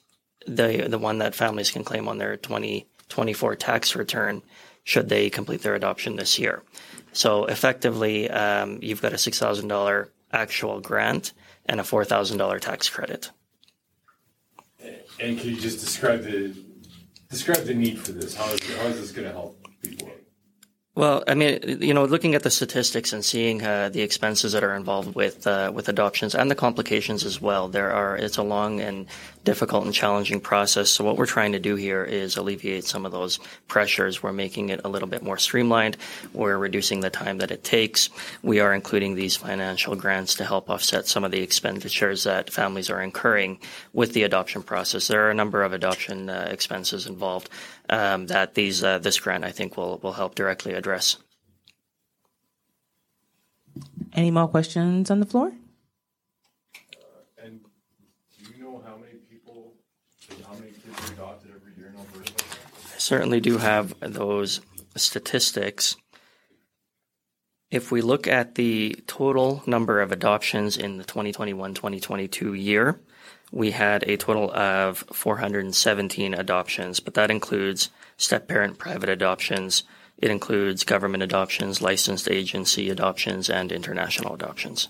the 0.47 0.88
the 0.88 0.99
one 0.99 1.19
that 1.19 1.36
families 1.36 1.71
can 1.71 1.84
claim 1.84 2.08
on 2.08 2.17
their 2.17 2.38
2024 2.38 3.56
tax 3.56 3.95
return 3.95 4.41
should 4.83 5.09
they 5.09 5.29
complete 5.29 5.61
their 5.61 5.75
adoption 5.75 6.15
this 6.15 6.37
year. 6.37 6.63
So 7.13 7.45
effectively, 7.45 8.29
um, 8.29 8.79
you've 8.81 9.01
got 9.01 9.13
a 9.13 9.17
six 9.17 9.39
thousand 9.39 9.67
dollar 9.67 10.09
actual 10.31 10.81
grant 10.81 11.33
and 11.65 11.79
a 11.79 11.83
four 11.83 12.03
thousand 12.05 12.37
dollar 12.37 12.59
tax 12.59 12.89
credit. 12.89 13.31
And 15.19 15.39
can 15.39 15.49
you 15.49 15.59
just 15.59 15.79
describe 15.79 16.23
the 16.23 16.55
describe 17.29 17.65
the 17.65 17.73
need 17.73 17.99
for 17.99 18.11
this? 18.11 18.35
How 18.35 18.49
is, 18.49 18.75
how 18.77 18.87
is 18.87 18.99
this 18.99 19.11
going 19.11 19.27
to 19.27 19.33
help 19.33 19.57
people? 19.81 20.09
Well, 20.95 21.23
I 21.27 21.34
mean, 21.34 21.79
you 21.82 21.91
know, 21.91 22.06
looking 22.06 22.36
at 22.36 22.43
the 22.43 22.51
statistics 22.51 23.13
and 23.13 23.25
seeing 23.25 23.63
uh, 23.63 23.89
the 23.89 24.01
expenses 24.01 24.51
that 24.51 24.63
are 24.63 24.75
involved 24.75 25.15
with 25.15 25.47
uh, 25.47 25.71
with 25.73 25.89
adoptions 25.89 26.36
and 26.36 26.51
the 26.51 26.56
complications 26.56 27.25
as 27.25 27.41
well, 27.41 27.67
there 27.67 27.91
are 27.91 28.15
it's 28.15 28.38
a 28.38 28.43
long 28.43 28.79
and 28.79 29.08
difficult 29.43 29.86
and 29.86 29.93
challenging 29.93 30.39
process. 30.39 30.91
So 30.91 31.03
what 31.03 31.17
we're 31.17 31.25
trying 31.25 31.53
to 31.53 31.60
do 31.60 31.75
here 31.75 32.03
is 32.03 32.38
alleviate 32.38 32.86
some 32.86 33.08
of 33.08 33.12
those 33.12 33.39
pressures. 33.67 34.21
We're 34.21 34.34
making 34.34 34.69
it 34.69 34.82
a 34.84 34.88
little 34.88 35.08
bit 35.08 35.23
more 35.23 35.39
streamlined. 35.39 35.97
We're 36.32 36.60
reducing 36.60 36.99
the 36.99 37.10
time 37.10 37.39
that 37.39 37.49
it 37.49 37.63
takes. 37.63 38.12
We 38.43 38.60
are 38.60 38.71
including 38.71 39.15
these 39.15 39.36
financial 39.36 39.95
grants 39.95 40.36
to 40.36 40.45
help 40.45 40.69
offset 40.69 41.08
some 41.08 41.23
of 41.23 41.32
the 41.32 41.41
expenditures 41.41 42.25
that 42.25 42.53
families 42.53 42.91
are 42.91 43.01
incurring 43.01 43.58
with 43.93 44.13
the 44.13 44.23
adoption 44.23 44.62
process. 44.62 45.08
There 45.08 45.25
are 45.25 45.32
a 45.32 45.36
number 45.36 45.63
of 45.63 45.73
adoption 45.73 46.29
uh, 46.29 46.49
expenses 46.51 47.08
involved 47.08 47.49
um, 47.93 48.27
that 48.27 48.56
these 48.56 48.84
uh, 48.84 48.97
this 48.97 49.19
grant 49.19 49.43
I 49.45 49.51
think 49.51 49.77
will 49.77 49.99
will 50.01 50.13
help 50.13 50.34
directly 50.36 50.73
address. 50.73 51.17
Any 54.13 54.32
more 54.32 54.47
questions 54.47 55.12
on 55.12 55.19
the 55.19 55.25
floor? 55.25 55.51
And 57.41 57.62
do 58.38 58.51
you 58.51 58.63
know 58.63 58.82
how 58.86 58.97
many 58.97 59.17
people, 59.29 59.73
how 60.45 60.53
many 60.53 60.71
kids 60.71 61.10
are 61.10 61.13
adopted 61.13 61.51
every 61.56 61.73
year 61.77 61.89
in 61.89 61.95
Alberta? 61.97 62.34
I 62.95 62.97
certainly 62.97 63.39
do 63.39 63.58
have 63.58 63.93
those 63.99 64.62
statistics. 64.95 65.95
If 67.71 67.91
we 67.91 68.01
look 68.01 68.27
at 68.27 68.53
the 68.53 68.95
total 69.08 69.63
number 69.65 69.99
of 69.99 70.12
adoptions 70.12 70.77
in 70.77 70.97
the 70.97 71.03
2021 71.03 71.73
2022 71.73 72.53
year, 72.53 72.99
we 73.53 73.69
had 73.69 74.03
a 74.09 74.17
total 74.17 74.51
of 74.51 75.05
417 75.13 76.33
adoptions, 76.33 76.99
but 76.99 77.13
that 77.13 77.29
includes 77.29 77.91
step 78.17 78.47
parent 78.47 78.79
private 78.79 79.09
adoptions. 79.09 79.83
It 80.17 80.31
includes 80.31 80.83
government 80.83 81.21
adoptions, 81.21 81.79
licensed 81.79 82.27
agency 82.29 82.89
adoptions, 82.89 83.51
and 83.51 83.71
international 83.71 84.33
adoptions. 84.33 84.89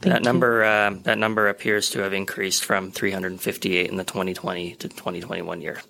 Thank 0.00 0.12
that 0.12 0.20
you. 0.20 0.24
number 0.24 0.64
uh, 0.64 0.90
that 1.04 1.16
number 1.16 1.48
appears 1.48 1.88
to 1.90 2.00
have 2.00 2.12
increased 2.12 2.62
from 2.62 2.90
358 2.90 3.88
in 3.88 3.96
the 3.96 4.04
2020 4.04 4.74
to 4.74 4.88
2021 4.88 5.62
year. 5.62 5.80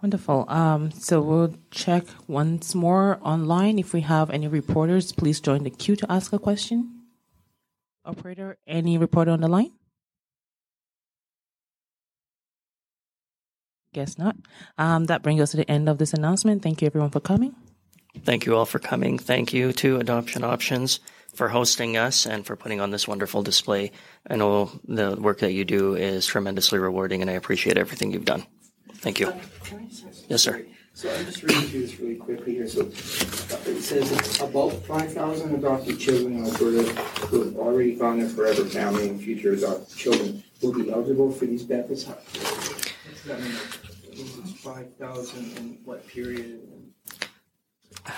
Wonderful. 0.00 0.44
Um, 0.46 0.92
so 0.92 1.20
we'll 1.20 1.54
check 1.72 2.04
once 2.28 2.72
more 2.76 3.18
online. 3.22 3.80
If 3.80 3.92
we 3.92 4.02
have 4.02 4.30
any 4.30 4.46
reporters, 4.46 5.10
please 5.10 5.40
join 5.40 5.64
the 5.64 5.70
queue 5.70 5.96
to 5.96 6.12
ask 6.12 6.32
a 6.32 6.38
question. 6.38 6.95
Operator, 8.06 8.56
any 8.66 8.98
reporter 8.98 9.32
on 9.32 9.40
the 9.40 9.48
line? 9.48 9.72
Guess 13.92 14.18
not. 14.18 14.36
Um, 14.78 15.06
that 15.06 15.22
brings 15.22 15.40
us 15.40 15.50
to 15.52 15.56
the 15.56 15.70
end 15.70 15.88
of 15.88 15.98
this 15.98 16.12
announcement. 16.12 16.62
Thank 16.62 16.82
you, 16.82 16.86
everyone, 16.86 17.10
for 17.10 17.20
coming. 17.20 17.54
Thank 18.24 18.46
you 18.46 18.54
all 18.54 18.66
for 18.66 18.78
coming. 18.78 19.18
Thank 19.18 19.52
you 19.52 19.72
to 19.72 19.98
Adoption 19.98 20.44
Options 20.44 21.00
for 21.34 21.48
hosting 21.48 21.96
us 21.96 22.26
and 22.26 22.46
for 22.46 22.56
putting 22.56 22.80
on 22.80 22.90
this 22.90 23.08
wonderful 23.08 23.42
display. 23.42 23.92
I 24.28 24.36
know 24.36 24.70
the 24.86 25.16
work 25.16 25.40
that 25.40 25.52
you 25.52 25.64
do 25.64 25.94
is 25.94 26.26
tremendously 26.26 26.78
rewarding, 26.78 27.22
and 27.22 27.30
I 27.30 27.34
appreciate 27.34 27.76
everything 27.76 28.12
you've 28.12 28.24
done. 28.24 28.46
Thank 28.96 29.20
you. 29.20 29.32
Can 29.64 29.86
I 29.86 29.92
say 29.92 30.06
Yes, 30.28 30.42
sir. 30.42 30.64
So 30.96 31.14
I'm 31.14 31.26
just 31.26 31.42
reading 31.42 31.60
through 31.68 31.80
this 31.82 32.00
really 32.00 32.14
quickly 32.16 32.54
here. 32.54 32.66
So 32.66 32.80
it 32.80 33.82
says 33.82 34.40
about 34.40 34.70
5,000 34.86 35.54
adopted 35.56 35.98
children 36.00 36.38
in 36.38 36.44
Alberta 36.46 36.90
who 37.28 37.42
have 37.44 37.56
already 37.56 37.96
found 37.96 38.22
their 38.22 38.30
forever 38.30 38.64
family 38.64 39.10
and 39.10 39.20
future 39.20 39.52
adopted 39.52 39.94
children 39.94 40.42
will 40.62 40.72
be 40.72 40.90
eligible 40.90 41.30
for 41.30 41.44
these 41.44 41.64
benefits. 41.64 42.04
How- 42.04 42.14
what 42.14 43.12
does 43.12 43.22
that 43.26 43.40
mean? 43.40 43.52
five 44.64 44.94
thousand 44.94 45.56
in 45.58 45.78
what 45.84 46.06
period? 46.08 46.60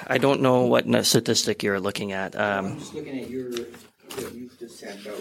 I 0.07 0.19
don't 0.19 0.41
know 0.41 0.63
what 0.67 0.87
n- 0.87 1.03
statistic 1.03 1.65
you're 1.65 1.81
looking 1.81 2.13
at. 2.13 2.39
I'm 2.39 2.67
Um, 2.67 2.79
just 2.79 2.95
looking 2.95 3.19
at 3.21 3.29
your, 3.29 3.51
what 3.51 4.33
you've 4.35 4.57
just 4.61 4.79
sent 4.79 5.05
out. 5.09 5.19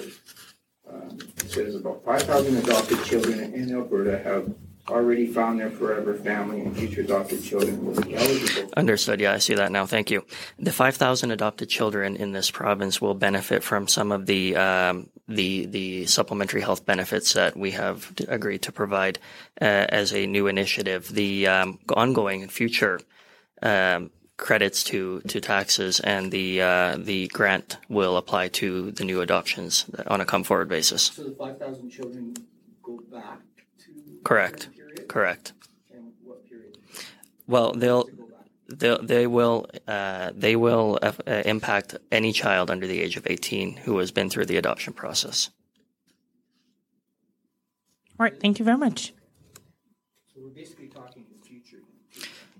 Um, 0.87 1.17
It 1.39 1.49
says 1.51 1.73
about 1.75 2.05
five 2.05 2.21
thousand 2.21 2.57
adopted 2.57 3.03
children 3.03 3.39
in 3.55 3.73
Alberta 3.73 4.19
have 4.19 4.53
already 4.89 5.27
found 5.27 5.59
their 5.59 5.69
forever 5.69 6.13
family 6.13 6.61
and 6.61 6.75
future 6.75 7.01
adopted 7.01 7.43
children 7.43 7.85
will 7.85 8.01
be 8.01 8.15
eligible. 8.15 8.69
Understood. 8.77 9.19
Yeah, 9.19 9.33
I 9.33 9.37
see 9.39 9.55
that 9.55 9.71
now. 9.71 9.85
Thank 9.85 10.11
you. 10.11 10.25
The 10.59 10.71
5,000 10.71 11.31
adopted 11.31 11.69
children 11.69 12.15
in 12.15 12.31
this 12.31 12.51
province 12.51 13.01
will 13.01 13.13
benefit 13.13 13.63
from 13.63 13.87
some 13.87 14.11
of 14.11 14.25
the 14.25 14.55
um, 14.55 15.09
the 15.27 15.65
the 15.65 16.05
supplementary 16.05 16.61
health 16.61 16.85
benefits 16.85 17.33
that 17.33 17.57
we 17.57 17.71
have 17.71 18.13
agreed 18.27 18.61
to 18.63 18.71
provide 18.71 19.19
uh, 19.61 19.65
as 19.65 20.13
a 20.13 20.25
new 20.25 20.47
initiative. 20.47 21.09
The 21.09 21.47
um, 21.47 21.79
ongoing 21.89 22.43
and 22.43 22.51
future 22.51 22.99
um, 23.61 24.11
credits 24.37 24.83
to 24.85 25.21
to 25.21 25.41
taxes 25.41 25.99
and 25.99 26.31
the 26.31 26.61
uh, 26.61 26.97
the 26.97 27.27
grant 27.27 27.77
will 27.89 28.17
apply 28.17 28.47
to 28.49 28.91
the 28.91 29.03
new 29.03 29.21
adoptions 29.21 29.85
on 30.07 30.21
a 30.21 30.25
come 30.25 30.43
forward 30.43 30.69
basis. 30.69 31.03
So 31.03 31.23
the 31.23 31.31
five 31.31 31.59
thousand 31.59 31.89
children 31.89 32.33
go 32.83 32.99
back 33.11 33.39
to? 33.39 33.46
Correct. 34.23 34.69
Correct. 35.07 35.53
And 35.93 36.11
what 36.23 36.47
period? 36.49 36.77
Well, 37.47 37.73
they'll 37.73 38.03
To 38.05 38.11
go 38.11 38.25
back? 38.27 38.47
they 38.67 38.97
they 39.01 39.27
will 39.27 39.67
uh, 39.87 40.31
they 40.35 40.55
will 40.55 40.99
uh, 41.01 41.13
uh, 41.25 41.43
impact 41.45 41.95
any 42.11 42.31
child 42.33 42.69
under 42.69 42.87
the 42.87 42.99
age 43.01 43.15
of 43.17 43.25
18 43.27 43.77
who 43.77 43.97
has 43.99 44.11
been 44.11 44.29
through 44.29 44.45
the 44.45 44.57
adoption 44.57 44.93
process. 44.93 45.49
All 48.19 48.23
right, 48.23 48.39
thank 48.39 48.59
you 48.59 48.65
very 48.65 48.77
much. 48.77 49.13
So 50.33 50.41
we're 50.43 50.49
basically 50.49 50.87
talking 50.87 51.25
the 51.31 51.45
future. 51.45 51.77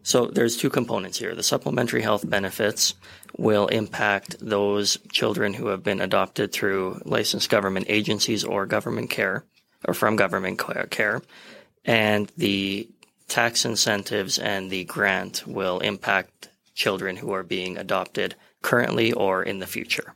So 0.04 0.28
there's 0.28 0.56
two 0.56 0.70
components 0.70 1.18
here. 1.18 1.34
The 1.36 1.44
supplementary 1.44 2.02
health 2.04 2.30
benefits 2.30 2.94
will 3.38 3.68
impact 3.68 4.38
those 4.40 4.98
children 5.12 5.54
who 5.56 5.68
have 5.68 5.84
been 5.84 6.00
adopted 6.00 6.54
through 6.54 7.02
licensed 7.06 7.50
government 7.50 7.88
agencies 7.90 8.44
or 8.44 8.66
government 8.66 9.10
care 9.10 9.44
or 9.86 9.94
from 9.94 10.16
government 10.16 10.60
care. 10.90 11.22
And 11.86 12.32
the 12.38 12.90
tax 13.28 13.66
incentives 13.66 14.38
and 14.38 14.70
the 14.70 14.86
grant 14.86 15.46
will 15.46 15.80
impact 15.80 16.50
children 16.74 17.18
who 17.18 17.32
are 17.32 17.44
being 17.44 17.78
adopted 17.78 18.36
currently 18.62 19.12
or 19.12 19.44
in 19.44 19.60
the 19.60 19.68
future. 19.68 20.14